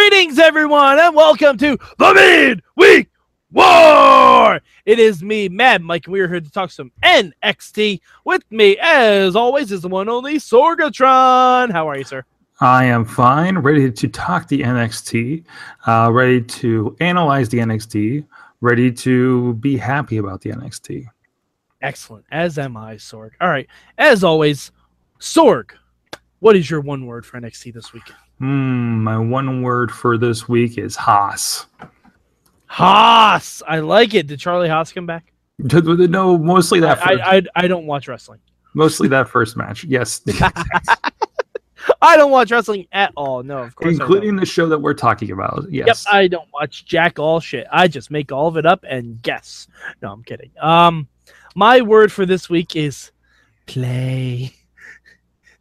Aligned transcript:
Greetings, 0.00 0.38
everyone, 0.38 0.98
and 0.98 1.14
welcome 1.14 1.58
to 1.58 1.78
the 1.98 2.14
Midweek 2.74 3.10
War. 3.52 4.58
It 4.86 4.98
is 4.98 5.22
me, 5.22 5.50
Mad 5.50 5.82
Mike, 5.82 6.06
and 6.06 6.12
we 6.14 6.20
are 6.20 6.26
here 6.26 6.40
to 6.40 6.50
talk 6.50 6.70
some 6.70 6.90
NXT. 7.02 8.00
With 8.24 8.42
me, 8.50 8.78
as 8.80 9.36
always, 9.36 9.70
is 9.70 9.82
the 9.82 9.88
one 9.88 10.08
only 10.08 10.36
Sorgatron. 10.36 11.70
How 11.70 11.86
are 11.86 11.98
you, 11.98 12.04
sir? 12.04 12.24
I 12.62 12.86
am 12.86 13.04
fine, 13.04 13.58
ready 13.58 13.92
to 13.92 14.08
talk 14.08 14.48
the 14.48 14.62
NXT, 14.62 15.44
uh, 15.86 16.10
ready 16.10 16.40
to 16.40 16.96
analyze 17.00 17.50
the 17.50 17.58
NXT, 17.58 18.26
ready 18.62 18.90
to 18.90 19.52
be 19.54 19.76
happy 19.76 20.16
about 20.16 20.40
the 20.40 20.48
NXT. 20.50 21.04
Excellent, 21.82 22.24
as 22.32 22.58
am 22.58 22.74
I, 22.74 22.94
Sorg. 22.94 23.32
All 23.38 23.50
right, 23.50 23.68
as 23.98 24.24
always, 24.24 24.72
Sorg, 25.20 25.72
what 26.38 26.56
is 26.56 26.70
your 26.70 26.80
one 26.80 27.04
word 27.04 27.26
for 27.26 27.38
NXT 27.38 27.74
this 27.74 27.92
week? 27.92 28.10
Hmm, 28.40 29.02
my 29.04 29.18
one 29.18 29.60
word 29.62 29.92
for 29.92 30.16
this 30.16 30.48
week 30.48 30.78
is 30.78 30.96
Haas. 30.96 31.66
Haas, 32.66 33.62
I 33.68 33.80
like 33.80 34.14
it. 34.14 34.26
Did 34.28 34.40
Charlie 34.40 34.68
Haas 34.68 34.92
come 34.92 35.04
back? 35.04 35.32
No, 35.58 36.38
mostly 36.38 36.80
that. 36.80 36.98
I, 37.06 37.16
first, 37.16 37.22
I, 37.22 37.36
I, 37.36 37.42
I 37.64 37.68
don't 37.68 37.84
watch 37.86 38.08
wrestling. 38.08 38.40
mostly 38.72 39.08
that 39.08 39.28
first 39.28 39.58
match. 39.58 39.84
Yes, 39.84 40.22
I 42.02 42.16
don't 42.16 42.30
watch 42.30 42.50
wrestling 42.50 42.86
at 42.92 43.12
all. 43.14 43.42
No, 43.42 43.58
of 43.58 43.74
course. 43.76 43.88
I 43.94 43.98
don't. 43.98 44.00
including 44.00 44.36
the 44.36 44.46
show 44.46 44.66
that 44.70 44.78
we're 44.78 44.94
talking 44.94 45.32
about. 45.32 45.66
Yep, 45.70 45.86
Yes. 45.86 46.06
I 46.10 46.28
don't 46.28 46.48
watch 46.52 46.86
jack 46.86 47.18
all 47.18 47.40
shit. 47.40 47.66
I 47.70 47.88
just 47.88 48.10
make 48.10 48.32
all 48.32 48.46
of 48.48 48.56
it 48.56 48.64
up 48.64 48.84
and 48.88 49.20
guess. 49.20 49.66
No, 50.00 50.12
I'm 50.12 50.22
kidding. 50.22 50.50
Um, 50.60 51.08
my 51.54 51.82
word 51.82 52.10
for 52.10 52.24
this 52.24 52.48
week 52.48 52.74
is 52.74 53.10
play. 53.66 54.54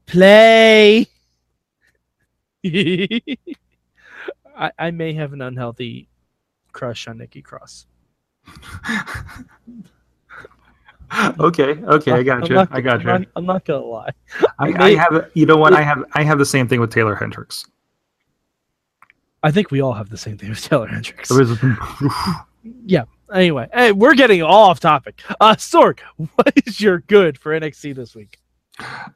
Play. 0.05 1.07
I, 4.57 4.71
I 4.77 4.91
may 4.91 5.13
have 5.13 5.33
an 5.33 5.41
unhealthy 5.41 6.09
crush 6.71 7.07
on 7.07 7.17
Nikki 7.17 7.41
Cross. 7.41 7.85
okay. 11.39 11.71
Okay. 11.83 12.11
I 12.11 12.23
got 12.23 12.43
I'm 12.43 12.49
you. 12.49 12.55
not- 12.55 12.69
I 12.71 12.81
got 12.81 12.95
I'm 12.95 13.01
you. 13.01 13.07
not, 13.07 13.21
I'm 13.35 13.45
not 13.45 13.65
gonna 13.65 13.85
lie. 13.85 14.09
I, 14.59 14.67
I 14.67 14.71
may- 14.71 14.95
have. 14.95 15.29
You 15.33 15.45
know 15.45 15.57
what? 15.57 15.73
I 15.73 15.81
have. 15.81 16.03
I 16.13 16.23
have 16.23 16.37
the 16.37 16.45
same 16.45 16.67
thing 16.67 16.79
with 16.81 16.91
Taylor 16.91 17.15
Hendricks. 17.15 17.65
I 19.41 19.51
think 19.51 19.71
we 19.71 19.81
all 19.81 19.93
have 19.93 20.09
the 20.09 20.17
same 20.17 20.37
thing 20.37 20.49
with 20.49 20.61
Taylor 20.61 20.87
Hendricks. 20.87 21.31
yeah. 22.85 23.03
Anyway, 23.33 23.69
hey, 23.73 23.91
we're 23.91 24.15
getting 24.15 24.41
all 24.41 24.69
off 24.69 24.79
topic. 24.79 25.21
Uh, 25.39 25.55
Sorg, 25.55 25.99
what 26.35 26.51
is 26.65 26.81
your 26.81 26.99
good 27.01 27.37
for 27.37 27.57
NXT 27.57 27.95
this 27.95 28.15
week? 28.15 28.37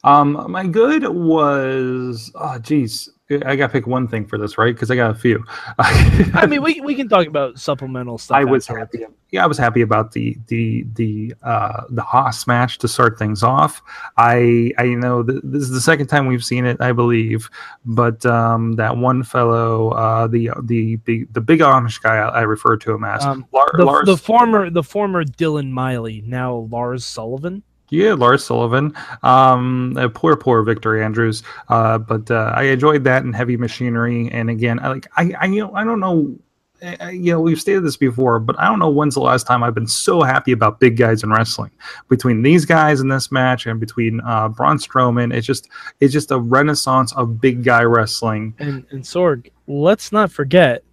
Um, 0.03 0.45
my 0.51 0.65
good 0.67 1.07
was 1.07 2.31
oh 2.35 2.59
geez, 2.59 3.09
I 3.45 3.55
got 3.55 3.67
to 3.67 3.73
pick 3.73 3.87
one 3.87 4.07
thing 4.07 4.25
for 4.25 4.37
this, 4.37 4.57
right? 4.57 4.73
Because 4.73 4.91
I 4.91 4.95
got 4.95 5.11
a 5.11 5.15
few. 5.15 5.43
I 5.79 6.45
mean, 6.47 6.61
we, 6.61 6.81
we 6.81 6.95
can 6.95 7.07
talk 7.09 7.27
about 7.27 7.59
supplemental 7.59 8.17
stuff. 8.17 8.37
I 8.37 8.43
was 8.43 8.67
happy. 8.67 9.05
Yeah, 9.31 9.43
I 9.43 9.47
was 9.47 9.57
happy 9.57 9.81
about 9.81 10.11
the 10.11 10.37
the 10.47 10.85
the 10.93 11.33
uh, 11.41 11.83
the 11.89 12.03
Haas 12.03 12.45
match 12.45 12.77
to 12.79 12.87
start 12.87 13.17
things 13.17 13.41
off. 13.41 13.81
I 14.17 14.71
I 14.77 14.89
know 14.89 15.23
th- 15.23 15.41
this 15.43 15.63
is 15.63 15.71
the 15.71 15.81
second 15.81 16.05
time 16.07 16.27
we've 16.27 16.43
seen 16.45 16.65
it, 16.65 16.79
I 16.79 16.91
believe, 16.91 17.49
but 17.83 18.23
um, 18.27 18.73
that 18.73 18.95
one 18.95 19.23
fellow, 19.23 19.89
uh, 19.91 20.27
the 20.27 20.51
the 20.63 20.99
the 21.05 21.25
the 21.31 21.41
big 21.41 21.61
Amish 21.61 21.99
guy, 22.01 22.17
I, 22.17 22.27
I 22.29 22.41
refer 22.41 22.77
to 22.77 22.91
him 22.93 23.03
as 23.03 23.23
Um, 23.25 23.45
Lar- 23.51 23.71
the, 23.75 23.85
Lars. 23.85 24.05
the 24.05 24.17
former 24.17 24.69
the 24.69 24.83
former 24.83 25.23
Dylan 25.23 25.71
Miley, 25.71 26.23
now 26.27 26.67
Lars 26.69 27.03
Sullivan. 27.03 27.63
Yeah, 27.93 28.13
Lars 28.13 28.43
Sullivan. 28.43 28.91
Um, 29.21 29.95
uh, 29.97 30.07
poor, 30.07 30.35
poor 30.35 30.63
Victor 30.63 30.99
Andrews. 31.01 31.43
Uh, 31.69 31.99
but 31.99 32.29
uh, 32.31 32.51
I 32.55 32.63
enjoyed 32.63 33.03
that 33.03 33.23
in 33.23 33.33
Heavy 33.33 33.55
Machinery. 33.55 34.29
And 34.31 34.49
again, 34.49 34.79
I 34.79 34.87
like 34.89 35.05
I, 35.15 35.31
I 35.39 35.45
you 35.45 35.59
know 35.61 35.73
I 35.75 35.83
don't 35.83 35.99
know. 35.99 36.35
I- 36.81 37.11
You 37.11 37.31
know, 37.33 37.39
we've 37.39 37.61
stated 37.61 37.83
this 37.85 37.95
before, 37.95 38.39
but 38.39 38.59
I 38.59 38.65
don't 38.65 38.79
know 38.79 38.89
when's 38.89 39.13
the 39.13 39.21
last 39.21 39.45
time 39.47 39.63
I've 39.63 39.75
been 39.75 39.87
so 39.87 40.21
happy 40.23 40.51
about 40.51 40.79
big 40.81 40.97
guys 40.97 41.23
in 41.23 41.29
wrestling. 41.29 41.71
Between 42.09 42.41
these 42.41 42.65
guys 42.65 42.99
in 42.99 43.07
this 43.09 43.31
match 43.31 43.67
and 43.67 43.79
between 43.79 44.19
uh, 44.21 44.49
Braun 44.49 44.77
Strowman, 44.79 45.31
it's 45.33 45.45
just 45.47 45.69
it's 46.01 46.11
just 46.11 46.31
a 46.31 46.39
renaissance 46.39 47.13
of 47.15 47.39
big 47.39 47.63
guy 47.63 47.83
wrestling. 47.83 48.53
And 48.57 48.85
and 48.89 49.03
Sorg, 49.03 49.49
let's 49.67 50.11
not 50.11 50.31
forget 50.31 50.83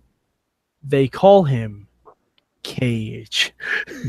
they 0.84 1.08
call 1.08 1.44
him 1.44 1.88
Cage. 2.62 3.52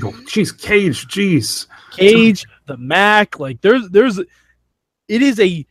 Oh, 0.03 0.11
Jeez, 0.27 0.51
Cage, 0.61 1.07
jeez. 1.07 1.67
Cage, 1.91 2.45
the 2.71 2.77
Mac, 2.77 3.39
like 3.39 3.61
there's 3.61 3.89
there's 3.89 4.17
it 4.17 5.21
is 5.21 5.39
a 5.39 5.65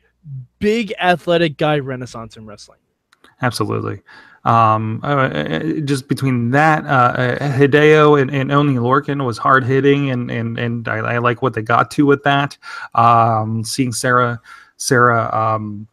big 0.58 0.92
athletic 1.00 1.56
guy 1.56 1.78
renaissance 1.78 2.36
in 2.36 2.46
wrestling. 2.46 2.78
Absolutely. 3.42 4.02
Um, 4.44 5.00
uh, 5.02 5.06
uh, 5.06 5.62
just 5.84 6.08
between 6.08 6.50
that, 6.50 6.86
uh, 6.86 6.88
uh, 6.88 7.52
Hideo 7.52 8.20
and, 8.20 8.30
and 8.30 8.50
Oni 8.50 8.74
Lorcan 8.74 9.24
was 9.24 9.36
hard 9.36 9.64
hitting, 9.64 10.10
and 10.10 10.30
and 10.30 10.58
and 10.58 10.88
I, 10.88 10.96
I 10.96 11.18
like 11.18 11.42
what 11.42 11.52
they 11.54 11.62
got 11.62 11.90
to 11.92 12.06
with 12.06 12.22
that. 12.24 12.56
Um, 12.94 13.64
seeing 13.64 13.92
Sarah, 13.92 14.40
Sarah, 14.78 15.30
um, 15.34 15.88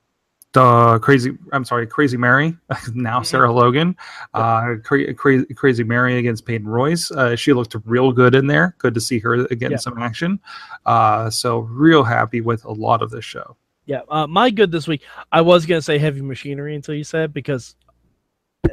the 0.53 0.99
crazy, 1.01 1.37
I'm 1.51 1.65
sorry, 1.65 1.85
Crazy 1.87 2.17
Mary, 2.17 2.57
now 2.93 3.21
Sarah 3.21 3.51
Logan, 3.51 3.95
uh, 4.33 4.75
cra- 4.83 5.13
crazy, 5.13 5.45
crazy 5.53 5.83
Mary 5.83 6.17
against 6.17 6.45
Peyton 6.45 6.67
Royce. 6.67 7.11
Uh, 7.11 7.35
she 7.35 7.53
looked 7.53 7.75
real 7.85 8.11
good 8.11 8.33
in 8.33 8.47
there. 8.47 8.75
Good 8.79 8.93
to 8.95 9.01
see 9.01 9.19
her 9.19 9.45
getting 9.47 9.71
Yeah. 9.71 9.77
some 9.77 10.01
action. 10.01 10.39
Uh, 10.85 11.29
so 11.29 11.59
real 11.59 12.03
happy 12.03 12.41
with 12.41 12.63
a 12.65 12.71
lot 12.71 13.01
of 13.01 13.11
this 13.11 13.25
show. 13.25 13.55
Yeah, 13.85 14.01
uh, 14.09 14.27
my 14.27 14.49
good 14.49 14.71
this 14.71 14.87
week. 14.87 15.03
I 15.31 15.41
was 15.41 15.65
gonna 15.65 15.81
say 15.81 15.97
heavy 15.97 16.21
machinery 16.21 16.75
until 16.75 16.95
you 16.95 17.03
said 17.03 17.33
because 17.33 17.75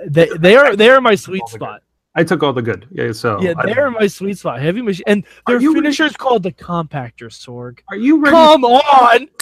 they 0.06 0.28
they 0.38 0.56
are 0.56 0.74
they 0.76 0.88
are 0.90 1.00
my 1.00 1.14
sweet 1.14 1.46
spot. 1.48 1.82
I 2.16 2.24
took 2.24 2.42
all 2.42 2.52
the 2.52 2.62
good. 2.62 2.86
Yeah, 2.92 3.12
so 3.12 3.40
Yeah, 3.42 3.54
they 3.64 3.74
are 3.74 3.90
my 3.90 4.06
sweet 4.06 4.38
spot. 4.38 4.60
Heavy 4.60 4.80
machine 4.82 5.04
and 5.06 5.24
their 5.46 5.60
finisher 5.60 6.04
is 6.04 6.16
called 6.16 6.44
the 6.44 6.52
compactor 6.52 7.28
Sorg. 7.30 7.80
are 7.90 7.96
you 7.96 8.20
ready? 8.20 8.34
Come 8.34 8.64
on. 8.64 9.28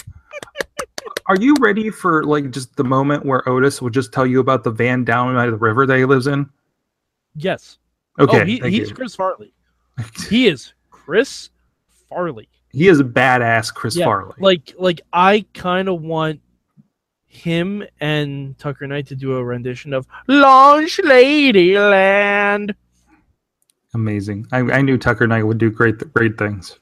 Are 1.27 1.37
you 1.37 1.55
ready 1.59 1.89
for 1.89 2.23
like 2.23 2.51
just 2.51 2.75
the 2.75 2.83
moment 2.83 3.25
where 3.25 3.47
Otis 3.47 3.81
will 3.81 3.89
just 3.89 4.11
tell 4.11 4.25
you 4.25 4.39
about 4.39 4.63
the 4.63 4.71
van 4.71 5.03
down 5.03 5.33
by 5.35 5.45
the 5.47 5.55
river 5.55 5.85
that 5.85 5.97
he 5.97 6.05
lives 6.05 6.27
in? 6.27 6.49
Yes. 7.35 7.77
Okay, 8.19 8.41
oh, 8.41 8.45
he, 8.45 8.59
he's 8.59 8.89
you. 8.89 8.95
Chris 8.95 9.15
Farley. 9.15 9.53
He 10.29 10.47
is 10.47 10.73
Chris 10.89 11.49
Farley. 12.09 12.49
He 12.71 12.87
is 12.87 12.99
a 12.99 13.03
badass 13.03 13.73
Chris 13.73 13.95
Yeah, 13.95 14.05
Farley. 14.05 14.35
Like 14.39 14.73
like 14.77 15.01
I 15.13 15.45
kind 15.53 15.87
of 15.87 16.01
want 16.01 16.41
him 17.27 17.83
and 17.99 18.57
Tucker 18.59 18.87
Knight 18.87 19.07
to 19.07 19.15
do 19.15 19.35
a 19.35 19.43
rendition 19.43 19.93
of 19.93 20.07
Launch 20.27 20.97
Ladyland. 20.97 22.75
Amazing. 23.95 24.47
I, 24.51 24.59
I 24.59 24.81
knew 24.81 24.97
Tucker 24.97 25.27
Knight 25.27 25.43
would 25.43 25.57
do 25.57 25.69
great 25.69 25.97
great 26.13 26.37
things. 26.37 26.79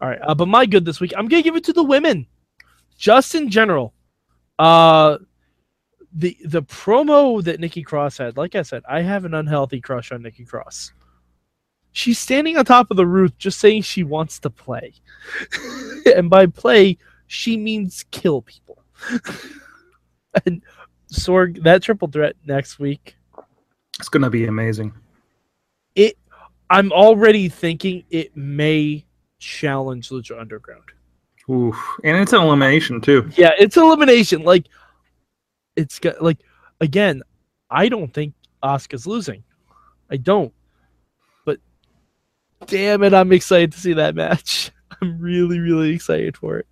All 0.00 0.08
right, 0.08 0.18
uh, 0.22 0.34
but 0.34 0.48
my 0.48 0.66
good 0.66 0.84
this 0.84 1.00
week, 1.00 1.12
I'm 1.16 1.28
gonna 1.28 1.42
give 1.42 1.56
it 1.56 1.64
to 1.64 1.72
the 1.72 1.82
women, 1.84 2.26
just 3.02 3.34
in 3.34 3.50
general. 3.50 3.92
Uh, 4.60 5.18
the 6.14 6.36
the 6.44 6.62
promo 6.62 7.42
that 7.42 7.58
Nikki 7.58 7.82
Cross 7.82 8.18
had, 8.18 8.36
like 8.36 8.54
I 8.54 8.62
said, 8.62 8.84
I 8.88 9.00
have 9.02 9.24
an 9.24 9.34
unhealthy 9.34 9.80
crush 9.80 10.12
on 10.12 10.22
Nikki 10.22 10.44
Cross. 10.44 10.92
She's 11.90 12.18
standing 12.18 12.56
on 12.56 12.64
top 12.64 12.90
of 12.92 12.96
the 12.96 13.06
roof, 13.06 13.36
just 13.38 13.58
saying 13.58 13.82
she 13.82 14.04
wants 14.04 14.38
to 14.40 14.50
play, 14.50 14.94
and 16.16 16.30
by 16.30 16.46
play, 16.46 16.96
she 17.26 17.56
means 17.56 18.04
kill 18.12 18.42
people. 18.42 18.84
and 20.46 20.62
Sorg, 21.12 21.60
that 21.64 21.82
triple 21.82 22.06
threat 22.08 22.36
next 22.46 22.78
week, 22.78 23.16
It's 23.98 24.08
gonna 24.08 24.30
be 24.30 24.46
amazing. 24.46 24.92
it. 25.96 26.16
I'm 26.70 26.92
already 26.92 27.48
thinking 27.48 28.04
it 28.10 28.34
may 28.36 29.04
challenge 29.40 30.08
Lucha 30.10 30.40
Underground. 30.40 30.84
Oof. 31.50 31.76
And 32.04 32.16
it's 32.16 32.32
an 32.32 32.42
elimination 32.42 33.00
too. 33.00 33.28
Yeah, 33.36 33.52
it's 33.58 33.76
elimination. 33.76 34.42
Like 34.42 34.66
it's 35.76 35.98
got 35.98 36.22
like 36.22 36.38
again, 36.80 37.22
I 37.70 37.88
don't 37.88 38.12
think 38.12 38.34
Asuka's 38.62 39.06
losing. 39.06 39.42
I 40.10 40.16
don't. 40.16 40.52
But 41.44 41.58
damn 42.66 43.02
it, 43.02 43.14
I'm 43.14 43.32
excited 43.32 43.72
to 43.72 43.80
see 43.80 43.94
that 43.94 44.14
match. 44.14 44.70
I'm 45.02 45.18
really, 45.18 45.58
really 45.58 45.90
excited 45.90 46.36
for 46.36 46.58
it. 46.58 46.66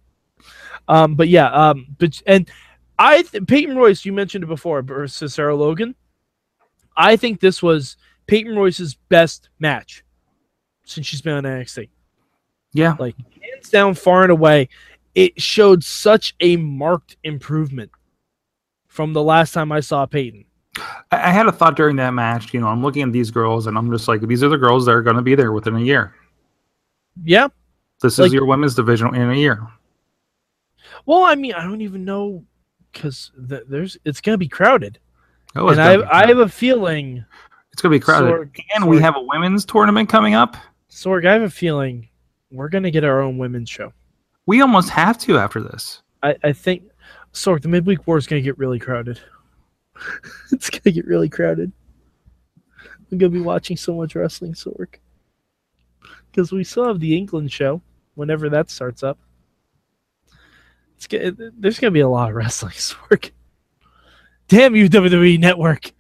Um, 0.88 1.14
but 1.14 1.28
yeah, 1.28 1.50
um, 1.50 1.86
but 1.98 2.22
and 2.26 2.50
I 2.98 3.22
th- 3.22 3.46
Peyton 3.46 3.76
Royce, 3.76 4.04
you 4.04 4.12
mentioned 4.12 4.44
it 4.44 4.48
before 4.48 4.82
versus 4.82 5.34
Sarah 5.34 5.54
Logan. 5.54 5.94
I 6.96 7.16
think 7.16 7.40
this 7.40 7.62
was 7.62 7.96
Peyton 8.26 8.54
Royce's 8.54 8.94
best 8.94 9.48
match 9.58 10.04
since 10.84 11.06
she's 11.06 11.22
been 11.22 11.34
on 11.34 11.44
NXT 11.44 11.88
Yeah. 12.72 12.96
like 12.98 13.16
hands 13.42 13.68
down 13.70 13.94
far 13.94 14.22
and 14.22 14.30
away 14.32 14.68
it 15.14 15.40
showed 15.40 15.82
such 15.82 16.34
a 16.40 16.56
marked 16.56 17.16
improvement 17.24 17.90
from 18.86 19.12
the 19.12 19.22
last 19.22 19.52
time 19.52 19.72
i 19.72 19.80
saw 19.80 20.06
peyton 20.06 20.44
I, 21.10 21.16
I 21.16 21.30
had 21.30 21.46
a 21.46 21.52
thought 21.52 21.74
during 21.76 21.96
that 21.96 22.12
match, 22.14 22.54
you 22.54 22.60
know, 22.60 22.68
I'm 22.68 22.80
looking 22.80 23.02
at 23.02 23.10
these 23.12 23.32
girls 23.32 23.66
and 23.66 23.76
I'm 23.76 23.90
just 23.90 24.06
like, 24.06 24.20
these 24.20 24.44
are 24.44 24.48
the 24.48 24.56
girls 24.56 24.86
that 24.86 24.92
are 24.92 25.02
gonna 25.02 25.20
be 25.20 25.34
there 25.34 25.50
within 25.50 25.74
a 25.74 25.80
year. 25.80 26.14
yeah 27.24 27.48
This 28.00 28.18
Like- 28.20 28.28
is 28.28 28.32
your 28.32 28.44
women's 28.46 28.76
division 28.76 29.14
in 29.16 29.30
a 29.30 29.34
year. 29.34 29.66
well 31.06 31.24
i 31.24 31.34
mean 31.34 31.52
i 31.54 31.62
don't 31.64 31.80
even 31.80 32.04
know 32.04 32.44
because 32.92 33.32
th- 33.48 33.64
there's 33.68 33.96
it's 34.04 34.20
gonna 34.20 34.38
be 34.38 34.48
crowded 34.48 34.98
Oh, 35.56 35.68
and 35.68 35.80
I, 35.82 35.94
I 36.08 36.28
have 36.28 36.38
a 36.38 36.48
feeling, 36.48 37.24
it's 37.72 37.82
gonna 37.82 37.90
be 37.90 37.98
crowded, 37.98 38.30
Sorg, 38.32 38.60
and 38.76 38.86
we 38.88 39.00
have 39.00 39.16
a 39.16 39.20
women's 39.22 39.64
tournament 39.64 40.08
coming 40.08 40.34
up. 40.34 40.56
Sorg, 40.88 41.26
I 41.26 41.32
have 41.32 41.42
a 41.42 41.50
feeling 41.50 42.08
we're 42.50 42.68
gonna 42.68 42.90
get 42.90 43.04
our 43.04 43.20
own 43.20 43.38
women's 43.38 43.70
show. 43.70 43.92
We 44.46 44.60
almost 44.60 44.90
have 44.90 45.18
to 45.18 45.38
after 45.38 45.62
this. 45.62 46.02
I, 46.22 46.36
I 46.42 46.52
think 46.52 46.84
Sorg, 47.32 47.62
the 47.62 47.68
midweek 47.68 48.06
war 48.06 48.18
is 48.18 48.26
gonna 48.26 48.42
get 48.42 48.58
really 48.58 48.78
crowded. 48.78 49.20
it's 50.52 50.70
gonna 50.70 50.94
get 50.94 51.06
really 51.06 51.28
crowded. 51.28 51.72
I'm 53.10 53.18
gonna 53.18 53.30
be 53.30 53.40
watching 53.40 53.76
so 53.76 53.94
much 53.94 54.14
wrestling, 54.14 54.54
Sorg. 54.54 54.96
Because 56.30 56.52
we 56.52 56.64
still 56.64 56.86
have 56.86 57.00
the 57.00 57.16
England 57.16 57.50
show 57.50 57.82
whenever 58.14 58.48
that 58.50 58.70
starts 58.70 59.02
up. 59.02 59.18
It's 60.96 61.06
g- 61.06 61.32
there's 61.58 61.78
gonna 61.78 61.90
be 61.90 62.00
a 62.00 62.08
lot 62.08 62.30
of 62.30 62.36
wrestling, 62.36 62.72
Sorg. 62.74 63.30
Damn 64.48 64.74
you, 64.74 64.88
WWE 64.88 65.38
Network. 65.38 65.92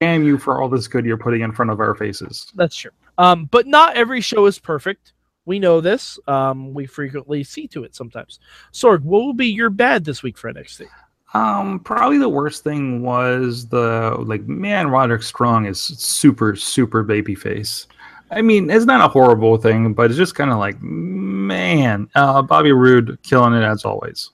Damn 0.00 0.24
you 0.24 0.38
for 0.38 0.60
all 0.60 0.68
this 0.68 0.86
good 0.88 1.04
you're 1.04 1.16
putting 1.16 1.40
in 1.40 1.52
front 1.52 1.70
of 1.70 1.80
our 1.80 1.94
faces. 1.94 2.52
That's 2.54 2.76
true. 2.76 2.92
Um, 3.18 3.46
but 3.46 3.66
not 3.66 3.96
every 3.96 4.20
show 4.20 4.46
is 4.46 4.58
perfect. 4.58 5.14
We 5.46 5.58
know 5.58 5.80
this. 5.80 6.18
Um, 6.26 6.74
we 6.74 6.86
frequently 6.86 7.42
see 7.44 7.66
to 7.68 7.84
it 7.84 7.94
sometimes. 7.94 8.40
Sorg, 8.72 9.02
what 9.02 9.24
will 9.24 9.32
be 9.32 9.46
your 9.46 9.70
bad 9.70 10.04
this 10.04 10.22
week 10.22 10.36
for 10.36 10.52
NXT? 10.52 10.86
Um, 11.34 11.80
probably 11.80 12.18
the 12.18 12.28
worst 12.28 12.64
thing 12.64 13.02
was 13.02 13.66
the 13.68 14.16
like, 14.26 14.42
man, 14.46 14.88
Roderick 14.88 15.22
Strong 15.22 15.66
is 15.66 15.80
super, 15.80 16.54
super 16.56 17.04
babyface. 17.04 17.86
I 18.30 18.42
mean, 18.42 18.70
it's 18.70 18.86
not 18.86 19.00
a 19.00 19.08
horrible 19.08 19.56
thing, 19.56 19.94
but 19.94 20.10
it's 20.10 20.18
just 20.18 20.34
kind 20.34 20.50
of 20.50 20.58
like, 20.58 20.80
man, 20.82 22.08
uh, 22.14 22.42
Bobby 22.42 22.72
Roode 22.72 23.18
killing 23.22 23.54
it 23.54 23.62
as 23.62 23.84
always. 23.84 24.30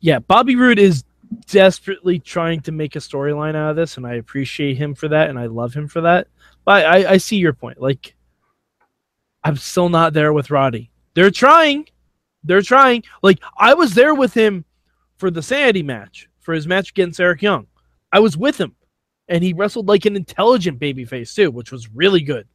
Yeah, 0.00 0.18
Bobby 0.18 0.56
Roode 0.56 0.78
is 0.78 1.04
desperately 1.46 2.18
trying 2.18 2.60
to 2.62 2.72
make 2.72 2.96
a 2.96 3.00
storyline 3.00 3.54
out 3.54 3.70
of 3.70 3.76
this, 3.76 3.96
and 3.96 4.06
I 4.06 4.14
appreciate 4.14 4.76
him 4.76 4.94
for 4.94 5.08
that, 5.08 5.30
and 5.30 5.38
I 5.38 5.46
love 5.46 5.74
him 5.74 5.88
for 5.88 6.00
that. 6.02 6.26
But 6.64 6.86
I, 6.86 7.12
I 7.12 7.16
see 7.18 7.36
your 7.36 7.52
point. 7.52 7.80
Like, 7.80 8.14
I'm 9.44 9.56
still 9.56 9.88
not 9.88 10.14
there 10.14 10.32
with 10.32 10.50
Roddy. 10.50 10.90
They're 11.14 11.30
trying. 11.30 11.86
They're 12.42 12.62
trying. 12.62 13.04
Like, 13.22 13.40
I 13.58 13.74
was 13.74 13.94
there 13.94 14.14
with 14.14 14.34
him 14.34 14.64
for 15.16 15.30
the 15.30 15.42
Sanity 15.42 15.82
match, 15.82 16.28
for 16.40 16.54
his 16.54 16.66
match 16.66 16.90
against 16.90 17.20
Eric 17.20 17.42
Young. 17.42 17.66
I 18.12 18.20
was 18.20 18.36
with 18.36 18.58
him, 18.58 18.74
and 19.28 19.42
he 19.42 19.52
wrestled 19.52 19.88
like 19.88 20.06
an 20.06 20.16
intelligent 20.16 20.78
babyface 20.78 21.34
too, 21.34 21.50
which 21.50 21.72
was 21.72 21.90
really 21.90 22.20
good. 22.20 22.46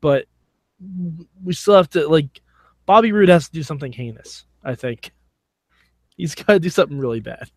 But 0.00 0.26
we 1.42 1.54
still 1.54 1.76
have 1.76 1.88
to 1.90 2.06
like 2.08 2.40
Bobby 2.86 3.12
Roode 3.12 3.28
has 3.28 3.48
to 3.48 3.52
do 3.52 3.62
something 3.62 3.92
heinous. 3.92 4.44
I 4.62 4.74
think 4.74 5.12
he's 6.16 6.34
got 6.34 6.54
to 6.54 6.60
do 6.60 6.68
something 6.68 6.98
really 6.98 7.20
bad. 7.20 7.50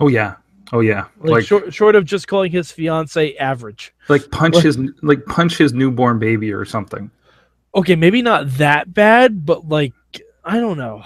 Oh 0.00 0.08
yeah, 0.08 0.36
oh 0.72 0.80
yeah, 0.80 1.06
Like, 1.18 1.30
like 1.30 1.44
short, 1.46 1.72
short 1.74 1.94
of 1.96 2.04
just 2.04 2.26
calling 2.28 2.50
his 2.50 2.70
fiance 2.72 3.36
average. 3.36 3.92
like 4.08 4.30
punch 4.30 4.54
like- 4.56 4.64
his 4.64 4.78
like 5.02 5.24
punch 5.26 5.56
his 5.58 5.72
newborn 5.72 6.18
baby 6.18 6.52
or 6.52 6.64
something. 6.64 7.10
Okay, 7.74 7.96
maybe 7.96 8.22
not 8.22 8.48
that 8.58 8.94
bad, 8.94 9.44
but 9.44 9.68
like 9.68 9.92
I 10.44 10.58
don't 10.60 10.78
know. 10.78 11.04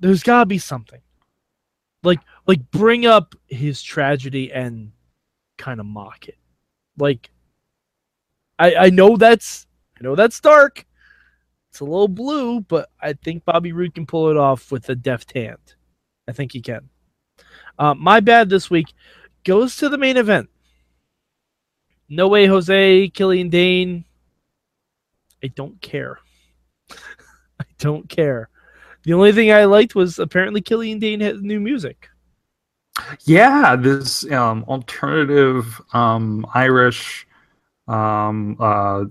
There's 0.00 0.22
got 0.22 0.40
to 0.40 0.46
be 0.46 0.58
something. 0.58 1.00
Like 2.02 2.20
like 2.46 2.70
bring 2.70 3.06
up 3.06 3.34
his 3.46 3.82
tragedy 3.82 4.52
and 4.52 4.92
kind 5.56 5.80
of 5.80 5.86
mock 5.86 6.28
it. 6.28 6.38
Like 6.98 7.30
I 8.58 8.74
I 8.74 8.90
know 8.90 9.16
that's 9.16 9.66
I 9.98 10.02
know 10.02 10.14
that's 10.14 10.40
dark. 10.40 10.84
It's 11.70 11.80
a 11.80 11.84
little 11.84 12.08
blue, 12.08 12.60
but 12.60 12.90
I 13.00 13.14
think 13.14 13.44
Bobby 13.44 13.72
Roode 13.72 13.94
can 13.94 14.06
pull 14.06 14.30
it 14.30 14.36
off 14.36 14.70
with 14.70 14.88
a 14.90 14.94
deft 14.94 15.32
hand. 15.32 15.58
I 16.28 16.32
think 16.32 16.52
he 16.52 16.60
can. 16.60 16.88
Uh, 17.78 17.94
my 17.94 18.20
bad 18.20 18.48
this 18.48 18.70
week 18.70 18.92
goes 19.44 19.76
to 19.76 19.88
the 19.88 19.98
main 19.98 20.16
event. 20.16 20.48
No 22.08 22.28
way, 22.28 22.46
Jose, 22.46 23.08
Killian 23.08 23.48
Dain. 23.48 24.04
I 25.42 25.48
don't 25.48 25.80
care. 25.80 26.18
I 26.90 27.64
don't 27.78 28.08
care. 28.08 28.48
The 29.04 29.12
only 29.12 29.32
thing 29.32 29.52
I 29.52 29.64
liked 29.64 29.94
was 29.94 30.18
apparently 30.18 30.60
Killian 30.60 30.98
Dain 30.98 31.20
had 31.20 31.42
new 31.42 31.60
music. 31.60 32.08
Yeah, 33.24 33.76
this 33.76 34.30
um, 34.30 34.64
alternative 34.68 35.80
um, 35.92 36.46
Irish 36.54 37.26
um, 37.88 38.56
uh, 38.60 39.04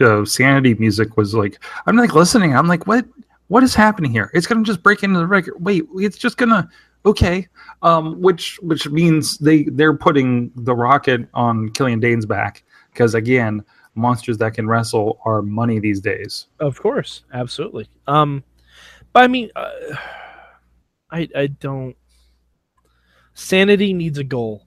uh, 0.00 0.24
sanity 0.24 0.74
music 0.74 1.16
was 1.16 1.34
like 1.34 1.62
I'm 1.86 1.96
like 1.96 2.14
listening. 2.14 2.56
I'm 2.56 2.68
like, 2.68 2.86
what? 2.86 3.04
What 3.48 3.64
is 3.64 3.74
happening 3.74 4.12
here? 4.12 4.30
It's 4.32 4.46
gonna 4.46 4.62
just 4.62 4.82
break 4.82 5.02
into 5.02 5.18
the 5.18 5.26
record. 5.26 5.54
Wait, 5.58 5.84
it's 5.96 6.16
just 6.16 6.36
gonna 6.36 6.70
okay. 7.04 7.48
Um, 7.82 8.20
which 8.20 8.58
which 8.62 8.88
means 8.88 9.38
they 9.38 9.64
they're 9.64 9.96
putting 9.96 10.52
the 10.54 10.74
rocket 10.74 11.28
on 11.34 11.70
Killian 11.70 12.00
Dain's 12.00 12.26
back 12.26 12.62
because 12.92 13.14
again, 13.14 13.64
monsters 13.94 14.38
that 14.38 14.54
can 14.54 14.68
wrestle 14.68 15.20
are 15.24 15.42
money 15.42 15.78
these 15.78 16.00
days. 16.00 16.46
Of 16.58 16.80
course, 16.80 17.24
absolutely. 17.32 17.88
Um, 18.06 18.44
but 19.12 19.24
I 19.24 19.28
mean, 19.28 19.50
uh, 19.56 19.70
I 21.10 21.28
I 21.34 21.46
don't. 21.48 21.96
Sanity 23.34 23.94
needs 23.94 24.18
a 24.18 24.24
goal. 24.24 24.66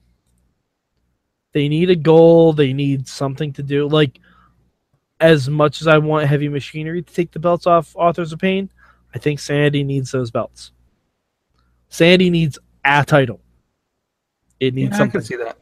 They 1.52 1.68
need 1.68 1.90
a 1.90 1.96
goal. 1.96 2.52
They 2.52 2.72
need 2.72 3.06
something 3.06 3.52
to 3.52 3.62
do. 3.62 3.86
Like, 3.86 4.18
as 5.20 5.48
much 5.48 5.80
as 5.80 5.86
I 5.86 5.98
want 5.98 6.26
Heavy 6.26 6.48
Machinery 6.48 7.00
to 7.00 7.14
take 7.14 7.30
the 7.30 7.38
belts 7.38 7.66
off 7.66 7.94
Authors 7.94 8.32
of 8.32 8.40
Pain, 8.40 8.70
I 9.14 9.18
think 9.18 9.38
Sanity 9.38 9.84
needs 9.84 10.10
those 10.10 10.32
belts. 10.32 10.72
Sanity 11.88 12.30
needs 12.30 12.58
a 12.84 13.04
title. 13.04 13.40
It 14.60 14.74
needs 14.74 14.90
Yeah, 14.90 14.94
I 14.96 14.98
something 14.98 15.20
can 15.20 15.26
see 15.26 15.36
that. 15.36 15.56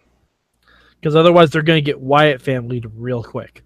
because 1.00 1.16
otherwise 1.16 1.50
they're 1.50 1.62
going 1.62 1.82
to 1.82 1.86
get 1.86 2.00
Wyatt 2.00 2.40
family 2.42 2.82
real 2.94 3.22
quick. 3.22 3.62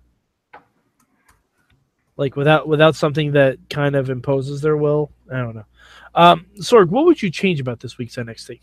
Like 2.17 2.35
without 2.37 2.67
without 2.67 2.97
something 2.97 3.33
that 3.33 3.59
kind 3.69 3.95
of 3.95 4.09
imposes 4.09 4.63
their 4.63 4.77
will. 4.77 5.11
I 5.31 5.37
don't 5.39 5.55
know. 5.57 5.67
Um, 6.15 6.47
Sorg, 6.61 6.89
what 6.89 7.05
would 7.05 7.21
you 7.23 7.31
change 7.31 7.61
about 7.61 7.81
this 7.81 7.99
week's 7.99 8.17
NXT? 8.17 8.61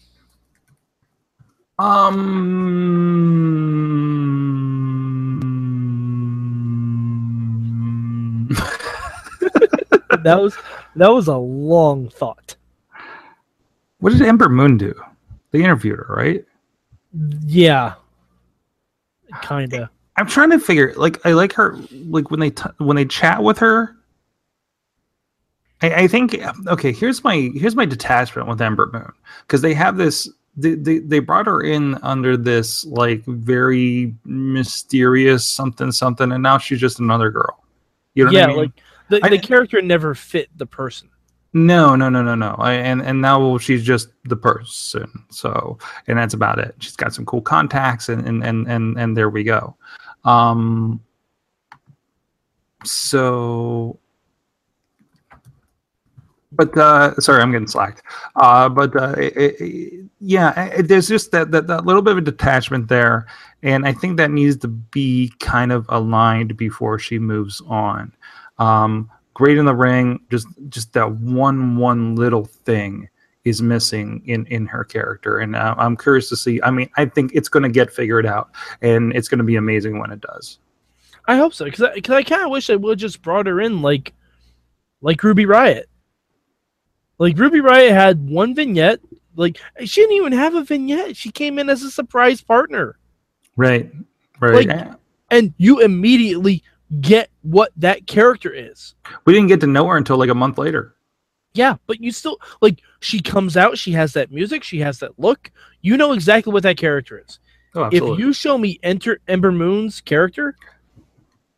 Um. 7.63 8.49
That 10.23 10.41
was 10.41 10.55
that 10.95 11.09
was 11.09 11.27
a 11.27 11.35
long 11.35 12.07
thought. 12.07 12.55
What 14.03 14.11
did 14.11 14.21
Ember 14.23 14.49
Moon 14.49 14.75
do? 14.77 14.93
They 15.51 15.63
interviewed 15.63 15.97
her, 15.97 16.13
right? 16.13 16.43
Yeah, 17.45 17.93
ah, 19.31 19.39
kind 19.41 19.73
of. 19.73 19.87
I'm 20.17 20.27
trying 20.27 20.49
to 20.49 20.59
figure. 20.59 20.93
Like, 20.97 21.25
I 21.25 21.31
like 21.31 21.53
her. 21.53 21.79
Like 22.09 22.29
when 22.29 22.41
they 22.41 22.49
t- 22.49 22.69
when 22.79 22.97
they 22.97 23.05
chat 23.05 23.41
with 23.41 23.57
her. 23.59 23.95
I, 25.81 25.93
I 25.93 26.07
think 26.09 26.37
okay. 26.67 26.91
Here's 26.91 27.23
my 27.23 27.49
here's 27.55 27.77
my 27.77 27.85
detachment 27.85 28.49
with 28.49 28.61
Ember 28.61 28.89
Moon 28.91 29.09
because 29.47 29.61
they 29.61 29.73
have 29.73 29.95
this. 29.95 30.27
They, 30.57 30.75
they 30.75 30.97
they 30.99 31.19
brought 31.19 31.45
her 31.45 31.61
in 31.61 31.95
under 32.03 32.35
this 32.35 32.83
like 32.83 33.23
very 33.23 34.13
mysterious 34.25 35.47
something 35.47 35.93
something, 35.93 36.33
and 36.33 36.43
now 36.43 36.57
she's 36.57 36.81
just 36.81 36.99
another 36.99 37.31
girl. 37.31 37.63
You 38.15 38.25
know 38.25 38.31
what 38.31 38.35
yeah, 38.35 38.43
I 38.43 38.47
mean? 38.47 38.57
like 38.57 38.71
the, 39.07 39.21
I- 39.23 39.29
the 39.29 39.39
character 39.39 39.81
never 39.81 40.13
fit 40.13 40.49
the 40.57 40.65
person. 40.65 41.07
No, 41.53 41.95
no, 41.95 42.09
no, 42.09 42.23
no, 42.23 42.33
no. 42.33 42.55
I, 42.57 42.73
and 42.73 43.01
and 43.01 43.21
now 43.21 43.57
she's 43.59 43.83
just 43.83 44.09
the 44.25 44.35
person. 44.35 45.07
So 45.29 45.77
and 46.07 46.17
that's 46.17 46.33
about 46.33 46.57
it. 46.57 46.75
She's 46.79 46.95
got 46.95 47.13
some 47.13 47.25
cool 47.25 47.41
contacts 47.41 48.09
and 48.09 48.27
and 48.27 48.43
and 48.43 48.67
and, 48.67 48.99
and 48.99 49.15
there 49.15 49.29
we 49.29 49.43
go. 49.43 49.75
Um. 50.25 50.99
So. 52.83 53.99
But 56.55 56.77
uh, 56.77 57.15
sorry, 57.19 57.41
I'm 57.41 57.51
getting 57.51 57.67
slacked. 57.67 58.03
Uh, 58.35 58.69
but 58.69 58.95
uh, 58.95 59.15
it, 59.17 59.33
it, 59.59 60.05
yeah, 60.19 60.65
it, 60.65 60.83
there's 60.83 61.07
just 61.07 61.31
that, 61.31 61.49
that 61.49 61.65
that 61.65 61.85
little 61.85 62.03
bit 62.03 62.11
of 62.11 62.19
a 62.19 62.21
detachment 62.21 62.89
there, 62.89 63.25
and 63.63 63.87
I 63.87 63.93
think 63.93 64.17
that 64.17 64.29
needs 64.29 64.57
to 64.57 64.67
be 64.67 65.31
kind 65.39 65.71
of 65.71 65.87
aligned 65.89 66.55
before 66.55 66.99
she 66.99 67.17
moves 67.17 67.59
on. 67.65 68.13
Um, 68.59 69.09
great 69.33 69.57
in 69.57 69.65
the 69.65 69.75
ring 69.75 70.19
just 70.29 70.47
just 70.69 70.93
that 70.93 71.11
one 71.11 71.75
one 71.77 72.15
little 72.15 72.45
thing 72.45 73.07
is 73.45 73.61
missing 73.61 74.21
in 74.25 74.45
in 74.47 74.65
her 74.65 74.83
character 74.83 75.39
and 75.39 75.55
uh, 75.55 75.75
i'm 75.77 75.97
curious 75.97 76.29
to 76.29 76.35
see 76.35 76.61
i 76.63 76.69
mean 76.71 76.89
i 76.97 77.03
think 77.05 77.31
it's 77.33 77.49
going 77.49 77.63
to 77.63 77.69
get 77.69 77.91
figured 77.91 78.25
out 78.25 78.51
and 78.81 79.13
it's 79.15 79.27
going 79.27 79.39
to 79.39 79.43
be 79.43 79.55
amazing 79.57 79.99
when 79.99 80.11
it 80.11 80.21
does 80.21 80.59
I 81.25 81.37
hope 81.37 81.53
so 81.53 81.63
because 81.63 81.83
I, 81.83 81.99
'cause 82.01 82.15
I 82.15 82.23
kind 82.23 82.43
of 82.43 82.49
wish 82.49 82.67
they 82.67 82.75
would 82.75 82.99
just 82.99 83.21
brought 83.21 83.47
her 83.47 83.61
in 83.61 83.81
like 83.81 84.13
like 85.01 85.23
Ruby 85.23 85.45
Riott. 85.45 85.85
Like 87.17 87.37
Ruby 87.37 87.59
Riott 87.61 87.91
had 87.91 88.27
one 88.29 88.53
vignette. 88.53 88.99
Like 89.37 89.57
she 89.85 90.01
didn't 90.01 90.17
even 90.17 90.33
have 90.33 90.53
a 90.55 90.65
vignette. 90.65 91.15
She 91.15 91.31
came 91.31 91.59
in 91.59 91.69
as 91.69 91.81
a 91.83 91.89
surprise 91.91 92.41
partner, 92.41 92.97
right 93.55 93.89
right 94.41 94.67
Like- 94.67 94.91
and 95.31 95.53
you 95.57 95.79
immediately 95.79 96.61
get 97.01 97.29
what 97.41 97.71
that 97.77 98.07
character 98.07 98.51
is. 98.53 98.95
we 99.25 99.33
didn't 99.33 99.47
get 99.47 99.59
to 99.61 99.67
know 99.67 99.87
her 99.87 99.97
until 99.97 100.17
like 100.17 100.29
a 100.29 100.35
month 100.35 100.57
later 100.57 100.95
Yeah, 101.53 101.75
but 101.87 102.01
you 102.01 102.11
still 102.11 102.39
like 102.61 102.81
she 102.99 103.19
comes 103.19 103.57
out, 103.57 103.77
she 103.77 103.91
has 103.91 104.13
that 104.13 104.31
music, 104.31 104.63
she 104.63 104.79
has 104.79 104.99
that 104.99 105.17
look. 105.19 105.51
You 105.81 105.97
know 105.97 106.13
exactly 106.13 106.53
what 106.53 106.63
that 106.63 106.77
character 106.77 107.23
is. 107.27 107.39
Oh, 107.75 107.89
If 107.91 108.03
you 108.19 108.33
show 108.33 108.57
me 108.57 108.79
Enter 108.83 109.19
Ember 109.27 109.51
Moon's 109.51 109.99
character, 110.01 110.55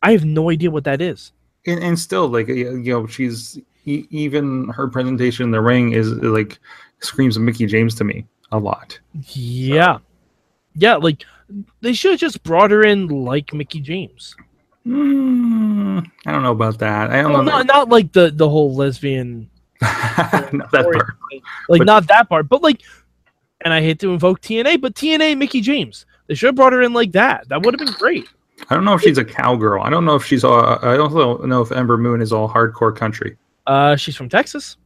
I 0.02 0.12
have 0.12 0.24
no 0.24 0.50
idea 0.50 0.70
what 0.70 0.84
that 0.84 1.00
is. 1.00 1.32
and, 1.66 1.82
and 1.82 1.98
still, 1.98 2.28
like 2.28 2.48
you 2.48 2.72
know, 2.82 3.06
she's 3.06 3.58
even 3.84 4.68
her 4.70 4.88
presentation 4.88 5.44
in 5.44 5.50
the 5.50 5.60
ring 5.60 5.92
is 5.92 6.10
like 6.12 6.58
screams 7.00 7.36
of 7.36 7.42
Mickie 7.42 7.66
James 7.66 7.94
to 7.96 8.04
me 8.04 8.26
a 8.52 8.58
lot. 8.58 8.98
Yeah. 9.32 9.98
Yeah, 10.74 10.96
like 10.96 11.24
they 11.80 11.92
should 11.92 12.12
have 12.12 12.20
just 12.20 12.42
brought 12.42 12.70
her 12.70 12.82
in 12.82 13.08
like 13.08 13.52
Mickie 13.54 13.80
James. 13.80 14.34
Mm, 14.86 16.06
I 16.26 16.32
don't 16.32 16.42
know 16.42 16.52
about 16.52 16.78
that. 16.78 17.10
I 17.10 17.22
don't 17.22 17.32
Well, 17.32 17.42
know. 17.42 17.50
not, 17.52 17.66
not 17.66 17.88
like 17.88 18.12
the 18.12 18.30
the 18.30 18.48
whole 18.48 18.74
lesbian 18.74 19.50
not 19.82 20.70
that 20.72 20.88
part. 20.92 21.06
like 21.68 21.80
But- 21.80 21.86
not 21.86 22.06
that 22.08 22.28
part, 22.28 22.48
but 22.48 22.62
like 22.62 22.82
and 23.64 23.72
I 23.74 23.80
hate 23.80 23.98
to 24.00 24.12
invoke 24.12 24.40
TNA, 24.42 24.80
but 24.80 24.94
TNA 24.94 25.36
Mickie 25.38 25.60
James. 25.60 26.06
They 26.28 26.34
should 26.34 26.46
have 26.48 26.54
brought 26.56 26.72
her 26.72 26.82
in 26.82 26.92
like 26.92 27.12
that. 27.12 27.48
That 27.48 27.62
would 27.62 27.72
have 27.78 27.84
been 27.86 27.94
great. 27.98 28.28
I 28.70 28.74
don't 28.74 28.84
know 28.84 28.94
if 28.94 29.00
she's 29.02 29.18
a 29.18 29.24
cowgirl. 29.24 29.82
I 29.82 29.90
don't 29.90 30.04
know 30.04 30.14
if 30.14 30.24
she's 30.24 30.44
all. 30.44 30.60
I 30.82 30.96
don't 30.96 31.46
know 31.48 31.60
if 31.62 31.72
Ember 31.72 31.96
Moon 31.98 32.20
is 32.20 32.32
all 32.32 32.48
hardcore 32.48 32.94
country. 32.94 33.36
Uh 33.66 33.96
she's 33.96 34.16
from 34.16 34.28
Texas. 34.28 34.76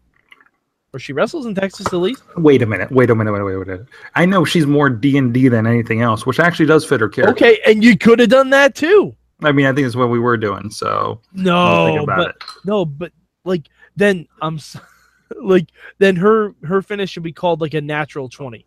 Or 0.93 0.99
she 0.99 1.13
wrestles 1.13 1.47
in 1.47 1.55
Texas 1.55 1.87
at 1.87 1.93
least. 1.95 2.23
Wait 2.37 2.63
a 2.63 2.67
minute. 2.67 2.91
Wait 2.91 3.11
a 3.11 3.15
minute. 3.15 3.33
Wait, 3.33 3.39
a 3.41 3.45
minute. 3.45 3.59
wait, 3.59 3.69
wait. 3.69 3.79
wait. 3.81 3.87
I 4.17 4.27
know 4.27 4.45
she's 4.45 4.67
more 4.67 4.91
D 4.91 5.17
and 5.19 5.33
D 5.33 5.47
than 5.49 5.65
anything 5.67 6.01
else, 6.03 6.27
which 6.27 6.41
actually 6.41 6.67
does 6.67 6.85
fit 6.85 7.01
her 7.01 7.09
character. 7.09 7.33
Okay, 7.33 7.61
and 7.65 7.85
you 7.85 7.97
could 7.97 8.19
have 8.19 8.29
done 8.31 8.51
that 8.51 8.75
too. 8.75 9.15
I 9.43 9.53
mean, 9.53 9.67
I 9.67 9.73
think 9.73 9.87
it's 9.87 9.97
what 9.97 10.11
we 10.11 10.19
were 10.19 10.37
doing. 10.37 10.71
So 10.71 11.21
No, 11.33 12.05
but 12.07 12.29
it. 12.31 12.37
no, 12.65 12.85
but 12.85 13.13
like 13.45 13.69
then 13.97 14.27
I'm 14.43 14.59
like 15.43 15.71
then 15.99 16.17
her 16.17 16.55
her 16.65 16.83
finish 16.83 17.11
should 17.11 17.23
be 17.23 17.33
called 17.33 17.61
like 17.61 17.75
a 17.75 17.81
natural 17.81 18.29
20. 18.29 18.67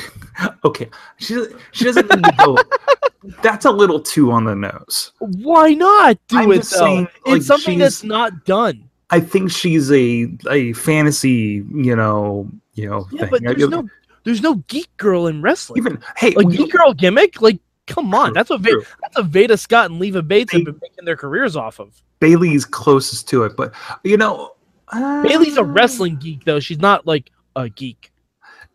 Okay, 0.64 0.88
she 1.19 1.45
she 1.73 1.85
doesn't 1.85 2.09
need 2.09 2.23
to 2.25 2.35
go. 2.38 2.57
That's 3.42 3.64
a 3.66 3.71
little 3.71 4.00
too 4.00 4.31
on 4.33 4.45
the 4.45 4.54
nose. 4.54 5.12
Why 5.19 5.75
not 5.75 6.19
do 6.28 6.38
I'm 6.38 6.52
it 6.52 6.57
though? 6.62 6.62
saying, 6.62 7.09
like, 7.26 7.37
it's 7.37 7.47
something 7.47 7.78
that's 7.78 8.02
not 8.02 8.45
done. 8.45 8.88
I 9.11 9.21
think 9.21 9.50
she's 9.50 9.90
a 9.92 10.28
a 10.50 10.73
fantasy, 10.73 11.64
you 11.75 11.95
know, 11.95 12.49
you 12.75 12.88
know. 12.88 13.07
Yeah, 13.12 13.21
thing. 13.23 13.31
but 13.31 13.47
I- 13.49 13.54
there's 13.54 13.69
no 13.71 13.88
there's 14.25 14.40
no 14.42 14.54
geek 14.69 14.88
girl 14.97 15.26
in 15.28 15.42
wrestling. 15.42 15.78
even 15.78 16.02
hey, 16.16 16.31
like 16.31 16.47
we- 16.47 16.57
geek 16.57 16.73
girl 16.73 16.95
gimmick, 16.95 17.40
like 17.42 17.61
come 17.86 18.14
on, 18.14 18.32
that's 18.32 18.50
what 18.50 18.60
Va- 18.60 18.84
that's 19.00 19.16
what 19.16 19.26
Veda 19.26 19.56
Scott 19.56 19.90
and 19.90 19.98
Leva 19.98 20.22
Bates 20.22 20.52
have 20.52 20.64
been 20.64 20.78
making 20.80 21.04
their 21.04 21.16
careers 21.16 21.56
off 21.56 21.80
of. 21.80 22.02
Bayley's 22.20 22.64
closest 22.64 23.28
to 23.30 23.44
it, 23.44 23.56
but 23.56 23.74
you 24.04 24.16
know, 24.16 24.52
uh, 24.88 25.22
Bayley's 25.22 25.56
a 25.56 25.64
wrestling 25.64 26.16
geek 26.16 26.44
though; 26.44 26.60
she's 26.60 26.78
not 26.78 27.06
like 27.06 27.30
a 27.56 27.68
geek. 27.68 28.12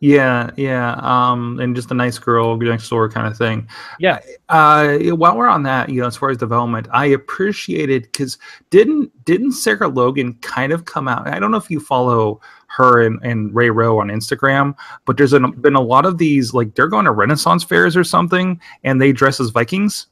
Yeah, 0.00 0.50
yeah, 0.56 0.92
um, 1.02 1.58
and 1.58 1.74
just 1.74 1.90
a 1.90 1.94
nice 1.94 2.18
girl 2.18 2.56
next 2.56 2.88
door 2.88 3.08
kind 3.08 3.26
of 3.26 3.36
thing. 3.36 3.68
Yeah. 3.98 4.20
Uh, 4.48 4.98
while 4.98 5.36
we're 5.36 5.48
on 5.48 5.64
that, 5.64 5.88
you 5.88 6.00
know, 6.00 6.06
as 6.06 6.16
far 6.16 6.30
as 6.30 6.36
development, 6.36 6.86
I 6.92 7.06
appreciated 7.06 8.02
because 8.02 8.38
didn't 8.70 9.10
didn't 9.24 9.52
Sarah 9.52 9.88
Logan 9.88 10.34
kind 10.34 10.72
of 10.72 10.84
come 10.84 11.08
out? 11.08 11.26
I 11.26 11.40
don't 11.40 11.50
know 11.50 11.56
if 11.56 11.68
you 11.68 11.80
follow 11.80 12.40
her 12.68 13.04
and, 13.04 13.18
and 13.24 13.52
Ray 13.52 13.70
Rowe 13.70 13.98
on 13.98 14.06
Instagram, 14.08 14.76
but 15.04 15.16
there's 15.16 15.32
an, 15.32 15.50
been 15.52 15.74
a 15.74 15.80
lot 15.80 16.06
of 16.06 16.18
these 16.18 16.54
like 16.54 16.76
they're 16.76 16.86
going 16.86 17.06
to 17.06 17.12
Renaissance 17.12 17.64
fairs 17.64 17.96
or 17.96 18.04
something, 18.04 18.60
and 18.84 19.02
they 19.02 19.10
dress 19.10 19.40
as 19.40 19.50
Vikings. 19.50 20.06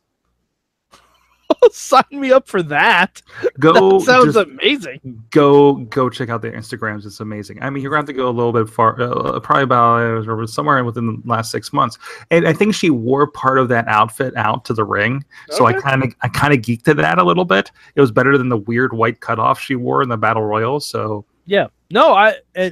Sign 1.73 2.05
me 2.11 2.33
up 2.33 2.49
for 2.49 2.63
that. 2.65 3.23
Go 3.61 3.99
that 3.99 4.05
sounds 4.05 4.35
just 4.35 4.49
amazing. 4.49 5.01
go 5.31 5.75
go 5.75 6.09
check 6.09 6.29
out 6.29 6.43
their 6.43 6.53
Instagrams. 6.53 7.07
It's 7.07 7.21
amazing. 7.21 7.63
I 7.63 7.71
mean, 7.71 7.83
you're 7.83 7.91
going 7.91 8.05
to 8.05 8.11
have 8.11 8.17
to 8.17 8.21
go 8.21 8.29
a 8.29 8.31
little 8.31 8.53
bit 8.53 8.69
far, 8.69 9.01
uh, 9.01 9.41
probably 9.41 9.65
about 9.65 10.29
uh, 10.29 10.47
somewhere 10.47 10.83
within 10.85 11.07
the 11.07 11.23
last 11.25 11.51
six 11.51 11.73
months. 11.73 11.99
And 12.31 12.47
I 12.47 12.53
think 12.53 12.75
she 12.75 12.91
wore 12.91 13.27
part 13.27 13.59
of 13.59 13.69
that 13.69 13.87
outfit 13.89 14.37
out 14.37 14.65
to 14.67 14.75
the 14.75 14.85
ring, 14.85 15.25
so 15.51 15.67
I 15.67 15.73
kind 15.75 16.05
of 16.05 16.15
I 16.23 16.29
kind 16.29 16.53
of 16.53 16.61
geeked 16.61 16.89
at 16.89 16.97
that 16.99 17.19
a 17.19 17.25
little 17.25 17.45
bit. 17.45 17.71
It 17.95 18.01
was 18.01 18.11
better 18.11 18.37
than 18.37 18.49
the 18.49 18.59
weird 18.59 18.93
white 18.93 19.21
cutoff 19.21 19.61
she 19.61 19.75
wore 19.75 20.03
in 20.03 20.09
the 20.09 20.17
battle 20.17 20.43
royal. 20.43 20.81
So 20.81 21.25
Yeah. 21.47 21.69
No, 21.91 22.13
I 22.13 22.35
uh, 22.57 22.71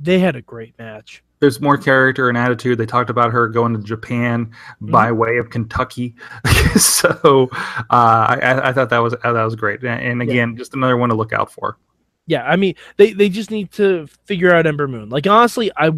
they 0.00 0.18
had 0.18 0.36
a 0.36 0.42
great 0.42 0.78
match. 0.78 1.22
There's 1.46 1.60
more 1.60 1.78
character 1.78 2.28
and 2.28 2.36
attitude. 2.36 2.76
They 2.76 2.86
talked 2.86 3.08
about 3.08 3.30
her 3.30 3.46
going 3.46 3.72
to 3.76 3.80
Japan 3.80 4.50
by 4.80 5.12
way 5.12 5.36
of 5.36 5.50
Kentucky. 5.50 6.16
so 6.76 7.48
uh, 7.52 7.86
I, 7.90 8.60
I- 8.64 8.72
thought 8.72 8.90
that 8.90 8.98
was 8.98 9.14
that 9.22 9.32
was 9.32 9.54
great. 9.54 9.84
And, 9.84 10.20
again, 10.22 10.56
just 10.56 10.74
another 10.74 10.96
one 10.96 11.08
to 11.10 11.14
look 11.14 11.32
out 11.32 11.52
for. 11.52 11.78
Yeah, 12.26 12.42
I 12.42 12.56
mean 12.56 12.74
they 12.96 13.12
they 13.12 13.28
just 13.28 13.52
need 13.52 13.70
to 13.72 14.08
figure 14.24 14.52
out 14.52 14.66
Ember 14.66 14.88
Moon. 14.88 15.08
Like 15.08 15.28
honestly, 15.28 15.70
I 15.76 15.92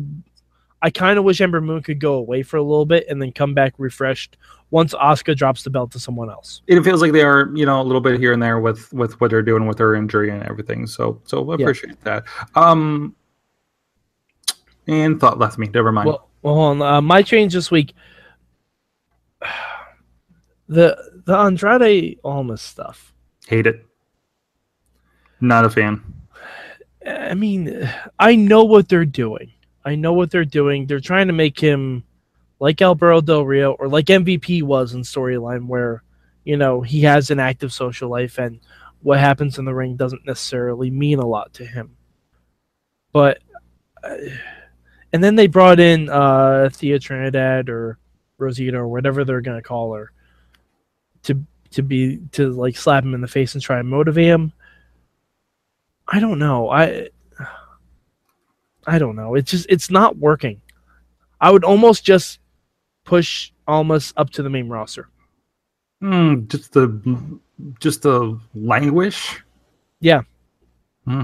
I 0.82 0.90
kind 0.90 1.18
of 1.18 1.24
wish 1.24 1.40
Ember 1.40 1.62
Moon 1.62 1.82
could 1.82 1.98
go 2.00 2.14
away 2.14 2.42
for 2.42 2.58
a 2.58 2.62
little 2.62 2.84
bit 2.84 3.06
and 3.08 3.22
then 3.22 3.32
come 3.32 3.54
back 3.54 3.72
refreshed 3.78 4.36
once 4.70 4.92
Asuka 4.92 5.34
drops 5.34 5.62
the 5.62 5.70
belt 5.70 5.90
to 5.92 5.98
someone 5.98 6.28
else. 6.28 6.60
it 6.66 6.82
feels 6.82 7.00
like 7.00 7.12
they 7.12 7.22
are 7.22 7.50
you 7.54 7.64
know 7.64 7.80
a 7.80 7.82
little 7.82 8.02
bit 8.02 8.20
here 8.20 8.34
and 8.34 8.42
there 8.42 8.60
with 8.60 8.92
with 8.92 9.18
what 9.22 9.30
they're 9.30 9.40
doing 9.42 9.66
with 9.66 9.78
her 9.78 9.94
injury 9.94 10.28
and 10.30 10.42
everything 10.42 10.86
so 10.86 11.18
so 11.24 11.50
I 11.50 11.56
Yeah. 11.56 11.64
appreciate 11.64 11.98
that 12.04 12.24
um 12.54 13.14
and 14.88 15.20
thought 15.20 15.38
left 15.38 15.58
me 15.58 15.68
never 15.72 15.92
mind 15.92 16.08
Well, 16.08 16.28
well 16.42 16.54
hold 16.54 16.82
on. 16.82 16.94
Uh, 16.94 17.00
my 17.00 17.22
change 17.22 17.52
this 17.52 17.70
week. 17.70 17.94
The 20.70 21.22
the 21.24 21.34
Andrade 21.34 22.18
Almas 22.22 22.60
stuff. 22.60 23.14
hate 23.46 23.66
it 23.66 23.86
not 25.40 25.64
a 25.64 25.70
fan 25.70 26.02
I 27.06 27.34
mean, 27.34 27.90
I 28.18 28.36
know 28.36 28.64
what 28.64 28.88
they're 28.88 29.04
doing. 29.04 29.52
I 29.84 29.94
know 29.94 30.12
what 30.12 30.30
they're 30.30 30.44
doing. 30.44 30.86
They're 30.86 31.00
trying 31.00 31.28
to 31.28 31.32
make 31.32 31.58
him 31.58 32.04
like 32.60 32.82
Alberto 32.82 33.20
Del 33.20 33.44
Rio 33.44 33.72
or 33.72 33.88
like 33.88 34.06
MVP 34.06 34.62
was 34.62 34.94
in 34.94 35.02
storyline, 35.02 35.66
where 35.66 36.02
you 36.44 36.56
know 36.56 36.82
he 36.82 37.02
has 37.02 37.30
an 37.30 37.40
active 37.40 37.72
social 37.72 38.10
life 38.10 38.38
and 38.38 38.60
what 39.00 39.20
happens 39.20 39.58
in 39.58 39.64
the 39.64 39.74
ring 39.74 39.96
doesn't 39.96 40.26
necessarily 40.26 40.90
mean 40.90 41.18
a 41.18 41.26
lot 41.26 41.52
to 41.54 41.64
him. 41.64 41.96
But 43.12 43.38
uh, 44.02 44.16
and 45.12 45.22
then 45.22 45.36
they 45.36 45.46
brought 45.46 45.80
in 45.80 46.08
uh, 46.08 46.70
Thea 46.72 46.98
Trinidad 46.98 47.68
or 47.68 47.98
Rosita 48.38 48.78
or 48.78 48.88
whatever 48.88 49.24
they're 49.24 49.40
gonna 49.40 49.62
call 49.62 49.94
her 49.94 50.12
to 51.24 51.42
to 51.70 51.82
be 51.82 52.18
to 52.32 52.50
like 52.50 52.76
slap 52.76 53.04
him 53.04 53.14
in 53.14 53.20
the 53.20 53.28
face 53.28 53.54
and 53.54 53.62
try 53.62 53.78
and 53.78 53.88
motivate 53.88 54.26
him. 54.26 54.52
I 56.06 56.20
don't 56.20 56.38
know. 56.38 56.70
I 56.70 57.08
I 58.86 58.98
don't 58.98 59.16
know. 59.16 59.34
It's 59.34 59.50
just 59.50 59.66
it's 59.68 59.90
not 59.90 60.16
working. 60.16 60.60
I 61.40 61.50
would 61.50 61.64
almost 61.64 62.04
just 62.04 62.40
push 63.04 63.52
Almas 63.66 64.12
up 64.16 64.30
to 64.30 64.42
the 64.42 64.50
main 64.50 64.68
roster. 64.68 65.08
Hmm, 66.00 66.46
just 66.46 66.72
the 66.72 67.38
just 67.80 68.02
the 68.02 68.38
languish 68.54 69.42
Yeah. 70.00 70.22
Hmm. 71.04 71.22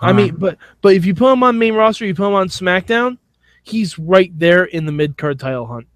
I 0.00 0.12
mean, 0.12 0.34
but 0.36 0.58
but 0.82 0.94
if 0.94 1.04
you 1.06 1.14
put 1.14 1.32
him 1.32 1.42
on 1.42 1.58
main 1.58 1.74
roster, 1.74 2.04
you 2.04 2.14
put 2.14 2.26
him 2.28 2.34
on 2.34 2.48
SmackDown, 2.48 3.18
he's 3.62 3.98
right 3.98 4.30
there 4.38 4.64
in 4.64 4.86
the 4.86 4.92
mid 4.92 5.16
card 5.16 5.38
title 5.40 5.66
hunt. 5.66 5.86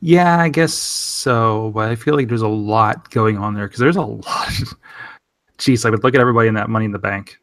yeah 0.00 0.38
i 0.40 0.48
guess 0.48 0.72
so 0.72 1.70
but 1.74 1.88
i 1.90 1.94
feel 1.94 2.14
like 2.14 2.28
there's 2.28 2.40
a 2.42 2.48
lot 2.48 3.10
going 3.10 3.36
on 3.36 3.52
there 3.54 3.66
because 3.66 3.80
there's 3.80 3.96
a 3.96 4.00
lot 4.00 4.48
jeez 5.58 5.84
i 5.84 5.90
would 5.90 6.02
look 6.02 6.14
at 6.14 6.20
everybody 6.20 6.48
in 6.48 6.54
that 6.54 6.70
money 6.70 6.86
in 6.86 6.92
the 6.92 6.98
bank 6.98 7.36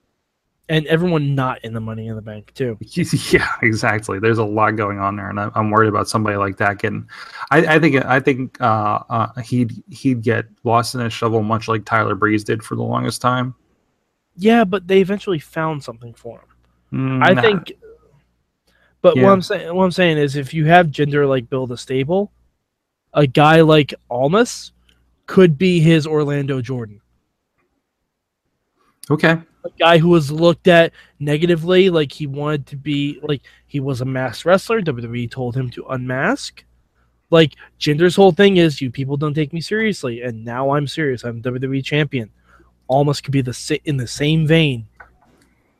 And 0.69 0.85
everyone 0.87 1.35
not 1.35 1.63
in 1.63 1.73
the 1.73 1.79
money 1.79 2.07
in 2.07 2.15
the 2.15 2.21
bank 2.21 2.51
too. 2.53 2.77
Yeah, 3.31 3.47
exactly. 3.61 4.19
There's 4.19 4.37
a 4.39 4.43
lot 4.43 4.71
going 4.75 4.99
on 4.99 5.15
there, 5.15 5.29
and 5.29 5.39
I- 5.39 5.51
I'm 5.55 5.71
worried 5.71 5.87
about 5.87 6.09
somebody 6.09 6.35
like 6.35 6.57
that 6.57 6.79
getting. 6.79 7.07
I, 7.51 7.75
I 7.75 7.79
think 7.79 8.03
I 8.03 8.19
think 8.19 8.59
uh, 8.59 8.99
uh, 9.09 9.27
he'd 9.41 9.71
he'd 9.89 10.21
get 10.23 10.43
lost 10.65 10.93
in 10.95 10.99
a 11.01 11.09
shovel, 11.09 11.41
much 11.41 11.69
like 11.69 11.85
Tyler 11.85 12.15
Breeze 12.15 12.43
did 12.43 12.61
for 12.63 12.75
the 12.75 12.83
longest 12.83 13.21
time. 13.21 13.55
Yeah, 14.37 14.63
but 14.63 14.87
they 14.87 15.01
eventually 15.01 15.39
found 15.39 15.83
something 15.83 16.13
for 16.13 16.39
him. 16.91 17.19
Mm, 17.19 17.25
I 17.25 17.33
nah. 17.33 17.41
think 17.41 17.73
but 19.01 19.15
Yeah. 19.15 19.23
what 19.23 19.31
I'm 19.33 19.41
saying 19.41 19.75
what 19.75 19.83
I'm 19.83 19.91
saying 19.91 20.17
is 20.17 20.35
if 20.35 20.53
you 20.53 20.65
have 20.65 20.87
Jinder 20.87 21.27
like 21.27 21.49
build 21.49 21.71
a 21.71 21.77
stable, 21.77 22.31
a 23.13 23.27
guy 23.27 23.61
like 23.61 23.93
Almas 24.09 24.71
could 25.25 25.57
be 25.57 25.79
his 25.79 26.07
Orlando 26.07 26.61
Jordan. 26.61 27.01
Okay. 29.09 29.37
a 29.65 29.69
guy 29.79 29.97
who 29.97 30.09
was 30.09 30.31
looked 30.31 30.67
at 30.67 30.93
negatively, 31.19 31.89
like 31.89 32.11
he 32.11 32.27
wanted 32.27 32.65
to 32.67 32.75
be 32.77 33.19
like 33.23 33.41
he 33.65 33.79
was 33.79 34.01
a 34.01 34.05
masked 34.05 34.45
wrestler. 34.45 34.81
WWE 34.81 35.29
told 35.29 35.55
him 35.55 35.69
to 35.71 35.85
unmask. 35.87 36.63
Like 37.29 37.55
Jinder's 37.79 38.15
whole 38.15 38.31
thing 38.31 38.57
is, 38.57 38.79
you 38.81 38.89
people 38.91 39.17
don't 39.17 39.33
take 39.33 39.51
me 39.53 39.59
seriously, 39.61 40.21
and 40.21 40.45
now 40.45 40.71
I'm 40.71 40.87
serious. 40.87 41.23
I'm 41.23 41.41
WWE 41.41 41.83
champion. 41.83 42.29
Almas 42.89 43.21
could 43.21 43.31
be 43.31 43.41
the 43.41 43.79
in 43.85 43.97
the 43.97 44.07
same 44.07 44.47
vein. 44.47 44.87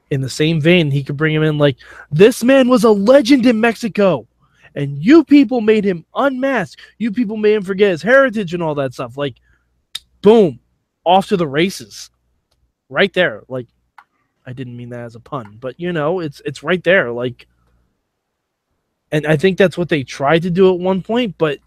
In 0.09 0.21
the 0.21 0.29
same 0.29 0.61
vein, 0.61 0.91
he 0.91 1.03
could 1.03 1.17
bring 1.17 1.33
him 1.35 1.43
in 1.43 1.57
like 1.57 1.77
this 2.11 2.43
man 2.43 2.69
was 2.69 2.83
a 2.83 2.91
legend 2.91 3.45
in 3.45 3.59
Mexico, 3.59 4.25
and 4.75 5.03
you 5.03 5.23
people 5.23 5.59
made 5.61 5.83
him 5.83 6.05
unmask. 6.15 6.79
You 6.97 7.11
people 7.11 7.37
made 7.37 7.55
him 7.55 7.63
forget 7.63 7.91
his 7.91 8.01
heritage 8.01 8.53
and 8.53 8.63
all 8.63 8.75
that 8.75 8.93
stuff. 8.93 9.17
Like, 9.17 9.35
boom, 10.21 10.59
off 11.03 11.27
to 11.27 11.37
the 11.37 11.47
races 11.47 12.09
right 12.89 13.13
there. 13.13 13.43
Like, 13.49 13.67
I 14.45 14.53
didn't 14.53 14.77
mean 14.77 14.89
that 14.89 15.01
as 15.01 15.15
a 15.15 15.19
pun, 15.19 15.57
but 15.59 15.77
you 15.79 15.91
know, 15.91 16.21
it's 16.21 16.41
it's 16.45 16.63
right 16.63 16.83
there. 16.83 17.11
Like, 17.11 17.47
and 19.11 19.25
I 19.27 19.35
think 19.35 19.57
that's 19.57 19.77
what 19.77 19.89
they 19.89 20.03
tried 20.03 20.43
to 20.43 20.49
do 20.49 20.71
at 20.73 20.79
one 20.79 21.01
point, 21.01 21.35
but 21.37 21.59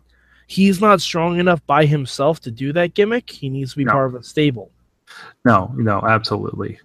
he's 0.46 0.80
not 0.80 1.00
strong 1.00 1.38
enough 1.38 1.64
by 1.66 1.84
himself 1.86 2.40
to 2.40 2.50
do 2.50 2.72
that 2.72 2.94
gimmick. 2.94 3.28
He 3.30 3.48
needs 3.50 3.72
to 3.72 3.76
be 3.78 3.84
No. 3.84 3.92
part 3.92 4.06
of 4.06 4.14
a 4.14 4.22
stable. 4.22 4.70
No, 5.44 5.72
no, 5.76 6.00
absolutely. 6.00 6.78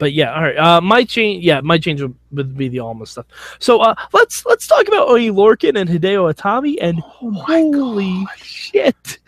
But 0.00 0.14
yeah, 0.14 0.34
all 0.34 0.42
right. 0.42 0.56
Uh, 0.56 0.80
my 0.80 1.04
change, 1.04 1.44
yeah, 1.44 1.60
my 1.60 1.76
change 1.76 2.00
would, 2.00 2.14
would 2.32 2.56
be 2.56 2.68
the 2.68 2.78
Alma 2.78 3.04
stuff. 3.04 3.26
So 3.58 3.80
uh, 3.80 3.94
let's 4.14 4.46
let's 4.46 4.66
talk 4.66 4.88
about 4.88 5.08
Oni 5.08 5.30
Lorcan 5.30 5.78
and 5.78 5.90
Hideo 5.90 6.32
Itami. 6.32 6.76
And 6.80 7.02
Oh 7.22 7.30
holy 7.32 8.26
shit, 8.38 9.18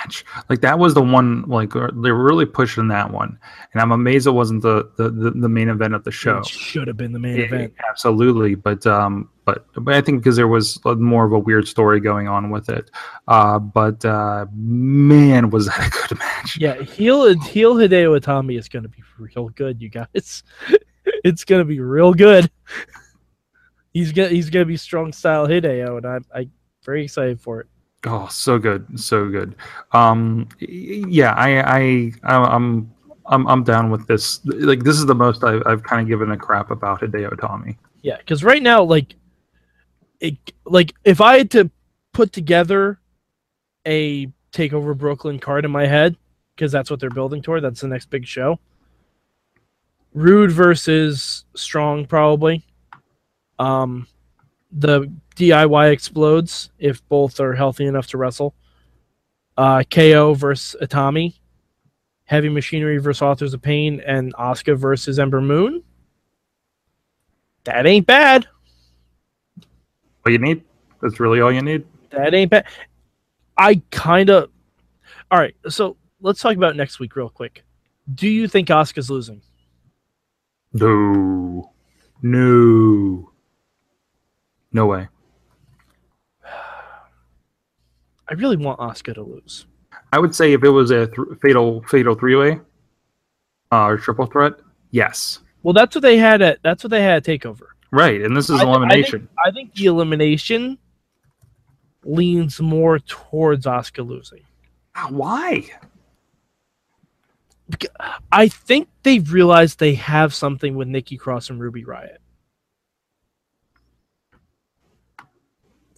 match. 0.00 0.24
Like 0.48 0.60
that 0.60 0.78
was 0.78 0.94
the 0.94 1.02
one. 1.02 1.42
Like 1.42 1.74
uh, 1.76 1.88
they 1.94 2.10
were 2.10 2.22
really 2.24 2.46
pushing 2.46 2.88
that 2.88 3.10
one, 3.10 3.38
and 3.72 3.80
I'm 3.80 3.92
amazed 3.92 4.26
it 4.26 4.32
wasn't 4.32 4.62
the 4.62 4.90
the, 4.96 5.10
the, 5.10 5.30
the 5.30 5.48
main 5.48 5.68
event 5.68 5.94
of 5.94 6.04
the 6.04 6.10
show. 6.10 6.38
it 6.38 6.46
should 6.46 6.88
have 6.88 6.96
been 6.96 7.12
the 7.12 7.18
main 7.18 7.36
Yeah, 7.36 7.44
event. 7.44 7.74
Absolutely, 7.88 8.54
but 8.54 8.86
um, 8.86 9.28
but 9.44 9.66
but 9.74 9.94
I 9.94 10.00
think 10.00 10.22
because 10.22 10.36
there 10.36 10.48
was 10.48 10.78
more 10.84 11.24
of 11.24 11.32
a 11.32 11.38
weird 11.38 11.66
story 11.68 12.00
going 12.00 12.28
on 12.28 12.50
with 12.50 12.68
it. 12.68 12.90
Uh, 13.28 13.58
but 13.58 14.04
uh, 14.04 14.46
man, 14.54 15.50
was 15.50 15.66
that 15.66 15.86
a 15.86 16.08
good 16.08 16.18
match? 16.18 16.58
Yeah, 16.58 16.80
heel 16.82 17.38
heel 17.40 17.74
Hideo 17.74 18.18
Itami 18.18 18.58
is 18.58 18.68
going 18.68 18.84
to 18.84 18.88
be 18.88 19.02
real 19.18 19.48
good, 19.50 19.80
you 19.80 19.88
guys. 19.88 20.42
it's 21.24 21.44
going 21.44 21.60
to 21.60 21.64
be 21.64 21.80
real 21.80 22.14
good. 22.14 22.50
He's 23.92 24.12
gonna 24.12 24.28
he's 24.28 24.50
gonna 24.50 24.66
be 24.66 24.76
strong 24.76 25.12
style 25.12 25.48
Hideo, 25.48 25.96
and 25.96 26.06
I'm 26.06 26.24
I 26.32 26.48
very 26.84 27.02
excited 27.02 27.40
for 27.40 27.62
it. 27.62 27.66
Oh, 28.06 28.28
so 28.28 28.58
good, 28.58 28.98
so 28.98 29.28
good. 29.28 29.54
Um, 29.92 30.48
yeah, 30.58 31.32
I 31.32 31.60
I 31.60 32.12
I'm 32.22 32.90
I'm 33.26 33.46
I'm 33.46 33.64
down 33.64 33.90
with 33.90 34.06
this. 34.06 34.40
Like 34.44 34.84
this 34.84 34.96
is 34.96 35.06
the 35.06 35.14
most 35.14 35.44
I've, 35.44 35.62
I've 35.66 35.82
kind 35.82 36.02
of 36.02 36.08
given 36.08 36.30
a 36.30 36.36
crap 36.36 36.70
about 36.70 37.00
Hideo 37.00 37.30
Itami. 37.30 37.76
Yeah, 38.02 38.16
because 38.16 38.42
right 38.42 38.62
now, 38.62 38.82
like, 38.82 39.14
it 40.20 40.36
like 40.64 40.94
if 41.04 41.20
I 41.20 41.38
had 41.38 41.50
to 41.52 41.70
put 42.12 42.32
together 42.32 42.98
a 43.86 44.26
takeover 44.52 44.96
Brooklyn 44.96 45.38
card 45.38 45.64
in 45.64 45.70
my 45.70 45.86
head, 45.86 46.16
because 46.56 46.72
that's 46.72 46.90
what 46.90 47.00
they're 47.00 47.10
building 47.10 47.42
toward. 47.42 47.62
That's 47.62 47.80
the 47.80 47.88
next 47.88 48.10
big 48.10 48.26
show. 48.26 48.58
Roode 50.14 50.50
versus 50.50 51.44
Strong, 51.54 52.06
probably. 52.06 52.64
Um, 53.58 54.06
the 54.72 55.10
DIY 55.36 55.92
explodes 55.92 56.70
if 56.78 57.06
both 57.08 57.40
are 57.40 57.54
healthy 57.54 57.86
enough 57.86 58.06
to 58.08 58.18
wrestle. 58.18 58.54
Uh, 59.56 59.82
KO 59.90 60.34
versus 60.34 60.76
Itami. 60.80 61.34
Heavy 62.24 62.48
Machinery 62.48 62.98
versus 62.98 63.22
Authors 63.22 63.54
of 63.54 63.60
Pain, 63.60 64.00
and 64.06 64.32
Asuka 64.36 64.78
versus 64.78 65.18
Ember 65.18 65.40
Moon. 65.40 65.82
That 67.64 67.86
ain't 67.86 68.06
bad. 68.06 68.46
All 70.24 70.32
you 70.32 70.38
need. 70.38 70.62
That's 71.02 71.18
really 71.18 71.40
all 71.40 71.50
you 71.50 71.60
need. 71.60 71.84
That 72.10 72.32
ain't 72.32 72.52
bad. 72.52 72.66
I 73.56 73.82
kind 73.90 74.30
of. 74.30 74.48
All 75.32 75.40
right, 75.40 75.56
so 75.68 75.96
let's 76.20 76.40
talk 76.40 76.56
about 76.56 76.76
next 76.76 77.00
week 77.00 77.16
real 77.16 77.28
quick. 77.28 77.64
Do 78.14 78.28
you 78.28 78.46
think 78.46 78.68
Asuka's 78.68 79.10
losing? 79.10 79.42
No, 80.72 81.72
no, 82.22 82.38
no 84.72 84.86
way. 84.86 85.08
I 88.28 88.34
really 88.34 88.56
want 88.56 88.78
Asuka 88.80 89.14
to 89.14 89.22
lose. 89.22 89.66
I 90.12 90.18
would 90.18 90.34
say 90.34 90.52
if 90.52 90.62
it 90.64 90.68
was 90.70 90.90
a 90.90 91.06
th- 91.06 91.38
fatal 91.40 91.82
fatal 91.88 92.14
three 92.14 92.36
way, 92.36 92.60
uh, 93.72 93.84
or 93.86 93.96
triple 93.96 94.26
threat, 94.26 94.54
yes, 94.90 95.40
Well, 95.62 95.74
that's 95.74 95.94
what 95.94 96.02
they 96.02 96.16
had 96.16 96.42
at. 96.42 96.58
That's 96.62 96.82
what 96.84 96.90
they 96.90 97.02
had 97.02 97.12
at 97.16 97.24
Takeover. 97.24 97.66
right. 97.92 98.20
And 98.22 98.36
this 98.36 98.50
is 98.50 98.60
I 98.60 98.64
thi- 98.64 98.64
I 98.64 98.64
think- 98.64 98.76
elimination. 98.76 99.28
I 99.44 99.50
think 99.50 99.74
the 99.74 99.86
elimination 99.86 100.78
leans 102.04 102.60
more 102.60 102.98
towards 102.98 103.66
Asuka 103.66 104.06
losing. 104.06 104.42
Ah, 104.96 105.08
Why? 105.10 105.64
I 108.32 108.48
think 108.48 108.88
they've 109.04 109.32
realized 109.32 109.78
they 109.78 109.94
have 109.94 110.34
something 110.34 110.74
with 110.74 110.88
Nikki 110.88 111.16
Cross 111.16 111.50
and 111.50 111.60
Ruby 111.60 111.84
Riott. 111.84 112.16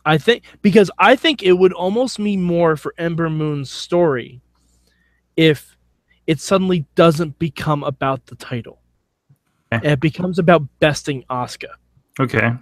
I 0.05 0.19
think 0.19 0.45
because 0.63 0.91
I 0.99 1.17
think 1.17 1.43
it 1.43 1.53
would 1.53 1.73
almost 1.73 2.19
mean 2.19 2.43
more 2.43 2.77
for 2.77 2.95
Ember 2.99 3.31
Moon's 3.31 3.71
story 3.71 4.41
if 5.37 5.77
it 6.27 6.41
suddenly 6.41 6.87
doesn't 6.95 7.39
become 7.39 7.85
about 7.85 8.27
the 8.27 8.35
title. 8.37 8.81
Okay. 9.73 9.93
It 9.93 10.01
becomes 10.01 10.39
about 10.39 10.63
besting 10.81 11.25
Asuka. 11.31 11.71
Okay. 12.21 12.53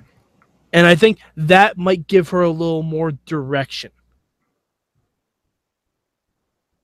And 0.72 0.86
I 0.86 0.94
think 0.94 1.18
that 1.36 1.76
might 1.76 2.06
give 2.06 2.28
her 2.28 2.42
a 2.42 2.50
little 2.50 2.82
more 2.82 3.12
direction. 3.26 3.90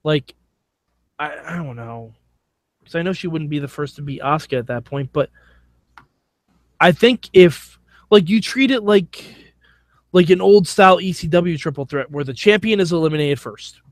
Like, 0.03 0.35
I, 1.19 1.37
I 1.47 1.57
don't 1.57 1.77
know. 1.77 2.15
Because 2.81 2.97
I 2.97 3.03
know 3.03 3.13
she 3.13 3.29
wouldn't 3.29 3.51
be 3.51 3.59
the 3.59 3.69
first 3.69 3.97
to 3.97 4.03
beat 4.03 4.21
Asuka 4.21 4.59
at 4.59 4.67
that 4.69 4.85
point, 4.85 5.13
but 5.13 5.31
I 6.81 6.93
think 6.93 7.31
if, 7.33 7.79
like, 8.11 8.29
you 8.29 8.41
treat 8.41 8.71
it 8.71 8.83
like 8.83 9.25
like 10.17 10.31
an 10.31 10.41
old 10.41 10.67
style 10.67 10.97
ECW 10.97 11.59
triple 11.59 11.85
threat 11.85 12.11
where 12.11 12.25
the 12.25 12.33
champion 12.33 12.81
is 12.81 12.91
eliminated 12.91 13.39
first. 13.39 13.83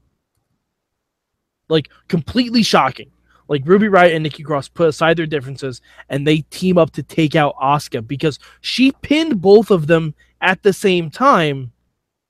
Like, 1.69 1.91
completely 2.09 2.63
shocking. 2.63 3.11
Like, 3.47 3.61
Ruby 3.67 3.89
Riott 3.89 4.15
and 4.15 4.23
Nikki 4.23 4.43
Cross 4.43 4.69
put 4.69 4.89
aside 4.89 5.19
their 5.19 5.27
differences 5.27 5.83
and 6.09 6.27
they 6.27 6.39
team 6.49 6.79
up 6.79 6.93
to 6.93 7.03
take 7.03 7.37
out 7.37 7.55
Asuka 7.57 8.07
because 8.07 8.39
she 8.63 8.91
pinned 9.03 9.43
both 9.43 9.71
of 9.71 9.87
them 9.87 10.15
at 10.41 10.63
the 10.63 10.73
same 10.73 11.11
time 11.11 11.73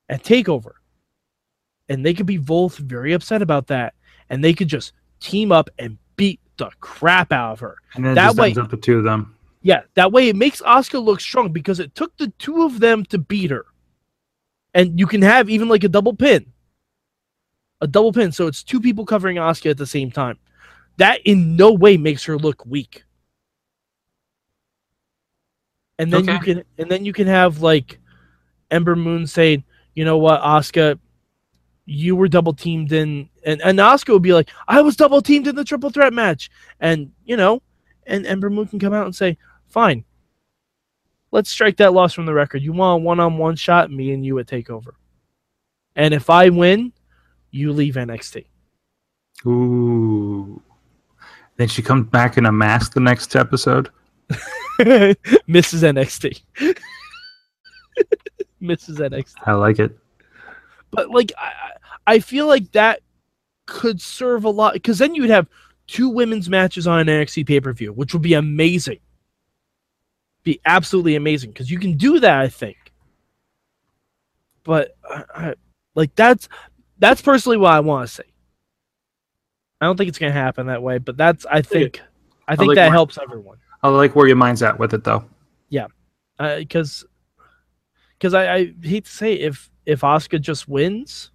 at 0.08 0.24
Takeover. 0.24 0.72
And 1.88 2.04
they 2.04 2.14
could 2.14 2.26
be 2.26 2.38
both 2.38 2.76
very 2.78 3.12
upset 3.12 3.42
about 3.42 3.68
that. 3.68 3.94
And 4.28 4.42
they 4.42 4.54
could 4.54 4.66
just 4.68 4.92
team 5.20 5.52
up 5.52 5.70
and 5.78 5.98
beat 6.16 6.40
the 6.56 6.68
crap 6.80 7.30
out 7.30 7.52
of 7.52 7.60
her. 7.60 7.76
And 7.94 8.04
then 8.04 8.12
it 8.12 8.14
That 8.16 8.26
just 8.26 8.38
way- 8.38 8.46
ends 8.48 8.58
up 8.58 8.70
the 8.70 8.76
two 8.76 8.98
of 8.98 9.04
them. 9.04 9.36
Yeah, 9.62 9.82
that 9.94 10.10
way 10.10 10.28
it 10.28 10.34
makes 10.34 10.60
Asuka 10.62 11.00
look 11.02 11.20
strong 11.20 11.52
because 11.52 11.78
it 11.78 11.94
took 11.94 12.16
the 12.16 12.32
two 12.40 12.64
of 12.64 12.80
them 12.80 13.04
to 13.06 13.18
beat 13.18 13.52
her. 13.52 13.66
And 14.74 14.98
you 14.98 15.06
can 15.06 15.22
have 15.22 15.48
even 15.48 15.68
like 15.68 15.84
a 15.84 15.88
double 15.88 16.14
pin. 16.14 16.52
A 17.80 17.86
double 17.86 18.12
pin. 18.12 18.32
So 18.32 18.46
it's 18.46 18.62
two 18.62 18.80
people 18.80 19.06
covering 19.06 19.36
Asuka 19.36 19.70
at 19.70 19.78
the 19.78 19.86
same 19.86 20.10
time. 20.10 20.38
That 20.96 21.20
in 21.24 21.56
no 21.56 21.72
way 21.72 21.96
makes 21.96 22.24
her 22.24 22.36
look 22.36 22.64
weak. 22.66 23.04
And 25.98 26.12
then 26.12 26.26
you 26.26 26.40
can 26.40 26.64
and 26.76 26.90
then 26.90 27.04
you 27.04 27.12
can 27.12 27.28
have 27.28 27.62
like 27.62 28.00
Ember 28.70 28.96
Moon 28.96 29.26
saying, 29.26 29.62
you 29.94 30.04
know 30.04 30.18
what, 30.18 30.40
Asuka, 30.40 30.98
you 31.86 32.16
were 32.16 32.26
double 32.26 32.52
teamed 32.52 32.92
in 32.92 33.28
and, 33.44 33.60
and 33.62 33.78
Asuka 33.78 34.12
would 34.12 34.22
be 34.22 34.32
like, 34.32 34.50
I 34.66 34.80
was 34.80 34.96
double 34.96 35.22
teamed 35.22 35.46
in 35.46 35.54
the 35.54 35.64
triple 35.64 35.90
threat 35.90 36.12
match. 36.12 36.50
And 36.80 37.12
you 37.24 37.36
know, 37.36 37.62
and 38.06 38.26
Ember 38.26 38.50
Moon 38.50 38.66
can 38.66 38.80
come 38.80 38.92
out 38.92 39.06
and 39.06 39.14
say, 39.14 39.38
Fine. 39.68 40.04
Let's 41.34 41.50
strike 41.50 41.78
that 41.78 41.92
loss 41.92 42.12
from 42.12 42.26
the 42.26 42.32
record. 42.32 42.62
You 42.62 42.72
want 42.72 43.02
a 43.02 43.04
one 43.04 43.18
on 43.18 43.38
one 43.38 43.56
shot, 43.56 43.90
me 43.90 44.12
and 44.12 44.24
you 44.24 44.38
at 44.38 44.46
takeover. 44.46 44.92
And 45.96 46.14
if 46.14 46.30
I 46.30 46.48
win, 46.48 46.92
you 47.50 47.72
leave 47.72 47.94
NXT. 47.94 48.46
Ooh. 49.44 50.62
Then 51.56 51.66
she 51.66 51.82
comes 51.82 52.06
back 52.06 52.38
in 52.38 52.46
a 52.46 52.52
mask 52.52 52.94
the 52.94 53.00
next 53.00 53.34
episode. 53.34 53.90
Mrs. 54.78 55.82
NXT. 55.82 56.40
Mrs. 58.62 58.98
NXT. 59.00 59.34
I 59.44 59.54
like 59.54 59.80
it. 59.80 59.98
But 60.92 61.10
like 61.10 61.32
I, 61.36 61.52
I 62.06 62.18
feel 62.20 62.46
like 62.46 62.70
that 62.72 63.00
could 63.66 64.00
serve 64.00 64.44
a 64.44 64.50
lot 64.50 64.74
because 64.74 64.98
then 64.98 65.16
you 65.16 65.22
would 65.22 65.30
have 65.30 65.48
two 65.88 66.08
women's 66.08 66.48
matches 66.48 66.86
on 66.86 67.00
an 67.00 67.08
NXT 67.08 67.44
pay 67.44 67.60
per 67.60 67.72
view, 67.72 67.92
which 67.92 68.12
would 68.12 68.22
be 68.22 68.34
amazing. 68.34 69.00
Be 70.44 70.60
absolutely 70.64 71.16
amazing 71.16 71.50
because 71.50 71.70
you 71.70 71.78
can 71.78 71.96
do 71.96 72.20
that, 72.20 72.38
I 72.38 72.48
think. 72.48 72.76
But 74.62 74.96
I, 75.08 75.24
I, 75.34 75.54
like 75.94 76.14
that's 76.14 76.48
that's 76.98 77.20
personally 77.20 77.56
what 77.56 77.72
I 77.72 77.80
want 77.80 78.08
to 78.08 78.14
see. 78.14 78.22
I 79.80 79.86
don't 79.86 79.96
think 79.96 80.08
it's 80.08 80.18
gonna 80.18 80.32
happen 80.32 80.66
that 80.66 80.82
way, 80.82 80.98
but 80.98 81.16
that's 81.16 81.44
I 81.46 81.62
think 81.62 82.00
I 82.46 82.56
think 82.56 82.68
like 82.68 82.76
that 82.76 82.86
where- 82.86 82.92
helps 82.92 83.18
everyone 83.18 83.58
I 83.84 83.88
like 83.88 84.16
where 84.16 84.26
your 84.26 84.36
mind's 84.36 84.62
at 84.62 84.78
with 84.78 84.94
it, 84.94 85.04
though. 85.04 85.26
Yeah, 85.68 85.88
because 86.38 87.04
because 88.16 88.32
I, 88.32 88.54
I 88.54 88.72
hate 88.82 89.04
to 89.04 89.10
say 89.10 89.34
if 89.34 89.70
if 89.84 90.00
Asuka 90.00 90.40
just 90.40 90.66
wins, 90.66 91.30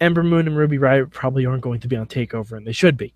Ember 0.00 0.22
Moon 0.22 0.46
and 0.46 0.56
Ruby 0.56 0.78
Riott 0.78 1.10
probably 1.10 1.44
aren't 1.44 1.60
going 1.60 1.80
to 1.80 1.88
be 1.88 1.96
on 1.96 2.06
Takeover, 2.06 2.56
and 2.56 2.66
they 2.66 2.72
should 2.72 2.96
be. 2.96 3.12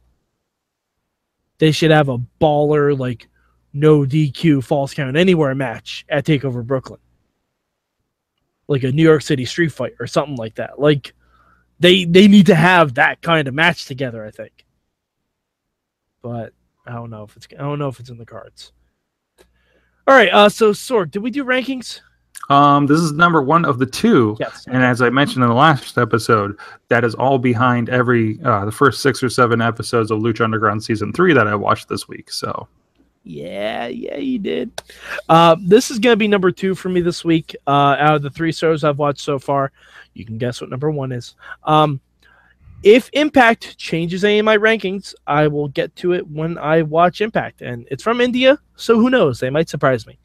They 1.56 1.72
should 1.72 1.92
have 1.92 2.10
a 2.10 2.18
baller 2.42 2.96
like 2.98 3.26
no 3.74 4.00
DQ 4.00 4.64
false 4.64 4.94
count 4.94 5.16
anywhere 5.16 5.54
match 5.54 6.06
at 6.08 6.24
Takeover 6.24 6.64
Brooklyn, 6.64 7.00
like 8.68 8.84
a 8.84 8.92
New 8.92 9.02
York 9.02 9.22
City 9.22 9.44
street 9.44 9.72
fight 9.72 9.94
or 10.00 10.06
something 10.06 10.36
like 10.36 10.54
that. 10.54 10.80
Like 10.80 11.12
they 11.80 12.04
they 12.04 12.28
need 12.28 12.46
to 12.46 12.54
have 12.54 12.94
that 12.94 13.20
kind 13.20 13.48
of 13.48 13.54
match 13.54 13.86
together. 13.86 14.24
I 14.24 14.30
think, 14.30 14.64
but 16.22 16.52
I 16.86 16.92
don't 16.92 17.10
know 17.10 17.24
if 17.24 17.36
it's 17.36 17.48
I 17.52 17.62
don't 17.62 17.78
know 17.78 17.88
if 17.88 18.00
it's 18.00 18.10
in 18.10 18.18
the 18.18 18.24
cards. 18.24 18.72
All 20.06 20.14
right, 20.14 20.32
uh, 20.32 20.48
so 20.48 20.72
Sorg, 20.72 21.10
did 21.10 21.22
we 21.22 21.30
do 21.30 21.44
rankings? 21.44 22.00
Um, 22.50 22.86
this 22.86 23.00
is 23.00 23.12
number 23.12 23.42
one 23.42 23.64
of 23.64 23.78
the 23.78 23.86
two. 23.86 24.36
Yes. 24.38 24.66
And 24.66 24.82
as 24.84 25.00
I 25.00 25.08
mentioned 25.08 25.42
in 25.42 25.48
the 25.48 25.56
last 25.56 25.96
episode, 25.96 26.58
that 26.88 27.02
is 27.02 27.14
all 27.14 27.38
behind 27.38 27.88
every 27.88 28.38
uh, 28.44 28.66
the 28.66 28.72
first 28.72 29.00
six 29.00 29.22
or 29.22 29.30
seven 29.30 29.62
episodes 29.62 30.10
of 30.10 30.20
Lucha 30.20 30.42
Underground 30.42 30.84
season 30.84 31.12
three 31.12 31.32
that 31.32 31.46
I 31.46 31.54
watched 31.54 31.88
this 31.88 32.06
week. 32.06 32.30
So 32.30 32.68
Yeah, 33.24 33.86
yeah, 33.86 34.18
you 34.18 34.38
did. 34.38 34.82
Uh, 35.28 35.56
this 35.58 35.90
is 35.90 35.98
gonna 35.98 36.16
be 36.16 36.28
number 36.28 36.50
two 36.50 36.74
for 36.74 36.90
me 36.90 37.00
this 37.00 37.24
week. 37.24 37.56
Uh, 37.66 37.96
out 37.98 38.16
of 38.16 38.22
the 38.22 38.30
three 38.30 38.52
shows 38.52 38.84
I've 38.84 38.98
watched 38.98 39.22
so 39.22 39.38
far, 39.38 39.72
you 40.12 40.26
can 40.26 40.36
guess 40.36 40.60
what 40.60 40.68
number 40.68 40.90
one 40.90 41.10
is. 41.10 41.34
Um, 41.64 42.00
if 42.82 43.08
Impact 43.14 43.78
changes 43.78 44.24
any 44.24 44.40
of 44.40 44.44
my 44.44 44.58
rankings, 44.58 45.14
I 45.26 45.48
will 45.48 45.68
get 45.68 45.96
to 45.96 46.12
it 46.12 46.28
when 46.28 46.58
I 46.58 46.82
watch 46.82 47.22
Impact, 47.22 47.62
and 47.62 47.88
it's 47.90 48.02
from 48.02 48.20
India, 48.20 48.58
so 48.76 48.96
who 48.96 49.08
knows? 49.08 49.40
They 49.40 49.48
might 49.48 49.70
surprise 49.70 50.06
me. 50.06 50.18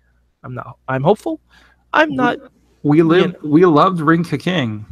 I'm 0.43 0.53
not. 0.53 0.77
I'm 0.89 1.03
hopeful. 1.03 1.39
I'm 1.93 2.13
not. 2.13 2.37
we 2.83 3.01
lived, 3.01 3.41
we 3.41 3.65
loved 3.65 4.01
Ring 4.01 4.25
Ka 4.25 4.35
King. 4.35 4.85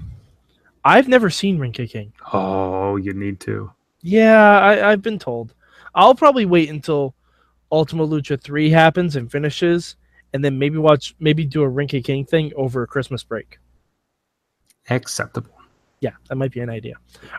I've 0.85 1.09
never 1.09 1.29
seen 1.29 1.59
Ring 1.59 1.73
Ka 1.73 1.83
King. 1.89 2.13
Oh, 2.31 2.95
you 2.95 3.13
need 3.13 3.41
to. 3.41 3.69
Yeah, 4.01 4.59
I, 4.61 4.91
I've 4.91 5.01
been 5.01 5.19
told. 5.19 5.53
I'll 5.93 6.15
probably 6.15 6.45
wait 6.45 6.69
until 6.69 7.15
Ultima 7.71 8.07
Lucha 8.07 8.41
3 8.41 8.69
happens 8.69 9.15
and 9.15 9.31
finishes, 9.31 9.95
and 10.33 10.43
then 10.43 10.57
maybe 10.57 10.77
watch, 10.77 11.15
maybe 11.19 11.45
do 11.45 11.63
a 11.63 11.69
Ring 11.69 11.87
Ka 11.87 11.99
King 12.03 12.25
thing 12.25 12.51
over 12.55 12.83
a 12.83 12.87
Christmas 12.87 13.23
break. 13.23 13.59
Acceptable. 14.89 15.51
Yeah, 15.99 16.11
that 16.29 16.35
might 16.35 16.51
be 16.51 16.59
an 16.59 16.69
idea. 16.69 16.95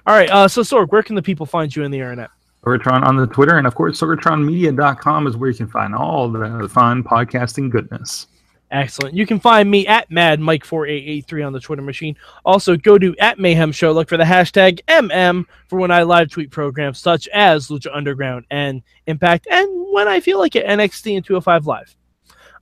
All 0.06 0.14
right, 0.14 0.28
uh, 0.30 0.48
so 0.48 0.62
Sorg, 0.62 0.90
where 0.90 1.02
can 1.02 1.14
the 1.14 1.22
people 1.22 1.46
find 1.46 1.74
you 1.74 1.84
in 1.84 1.90
the 1.90 1.98
internet? 1.98 2.30
Sorgatron 2.64 3.04
on 3.04 3.16
the 3.16 3.26
Twitter, 3.26 3.56
and 3.56 3.66
of 3.66 3.74
course, 3.74 4.00
sorgatronmedia.com 4.00 5.26
is 5.26 5.36
where 5.36 5.50
you 5.50 5.56
can 5.56 5.68
find 5.68 5.94
all 5.94 6.28
the 6.28 6.68
fun 6.68 7.04
podcasting 7.04 7.70
goodness. 7.70 8.26
Excellent. 8.70 9.14
You 9.14 9.24
can 9.24 9.40
find 9.40 9.70
me 9.70 9.86
at 9.86 10.10
Mad 10.10 10.40
Mike 10.40 10.64
4883 10.64 11.42
on 11.42 11.52
the 11.52 11.60
Twitter 11.60 11.82
machine. 11.82 12.16
Also, 12.44 12.76
go 12.76 12.98
to 12.98 13.16
at 13.18 13.38
Mayhem 13.38 13.72
Show. 13.72 13.92
Look 13.92 14.10
for 14.10 14.18
the 14.18 14.24
hashtag 14.24 14.80
MM 14.88 15.46
for 15.68 15.78
when 15.78 15.90
I 15.90 16.02
live 16.02 16.30
tweet 16.30 16.50
programs 16.50 16.98
such 16.98 17.28
as 17.28 17.68
Lucha 17.68 17.94
Underground 17.94 18.44
and 18.50 18.82
Impact, 19.06 19.46
and 19.50 19.86
when 19.90 20.06
I 20.06 20.20
feel 20.20 20.38
like 20.38 20.54
it, 20.54 20.66
NXT 20.66 21.16
and 21.16 21.24
205 21.24 21.66
Live. 21.66 21.96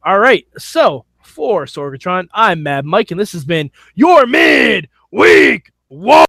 All 0.05 0.21
right. 0.21 0.47
So 0.59 1.05
for 1.23 1.65
Sorgatron, 1.65 2.29
I'm 2.33 2.63
Mad 2.63 2.85
Mike, 2.85 3.11
and 3.11 3.19
this 3.19 3.33
has 3.33 3.45
been 3.45 3.73
your 3.95 4.27
mid 4.27 4.89
week. 5.11 5.73
Whoa. 5.89 6.25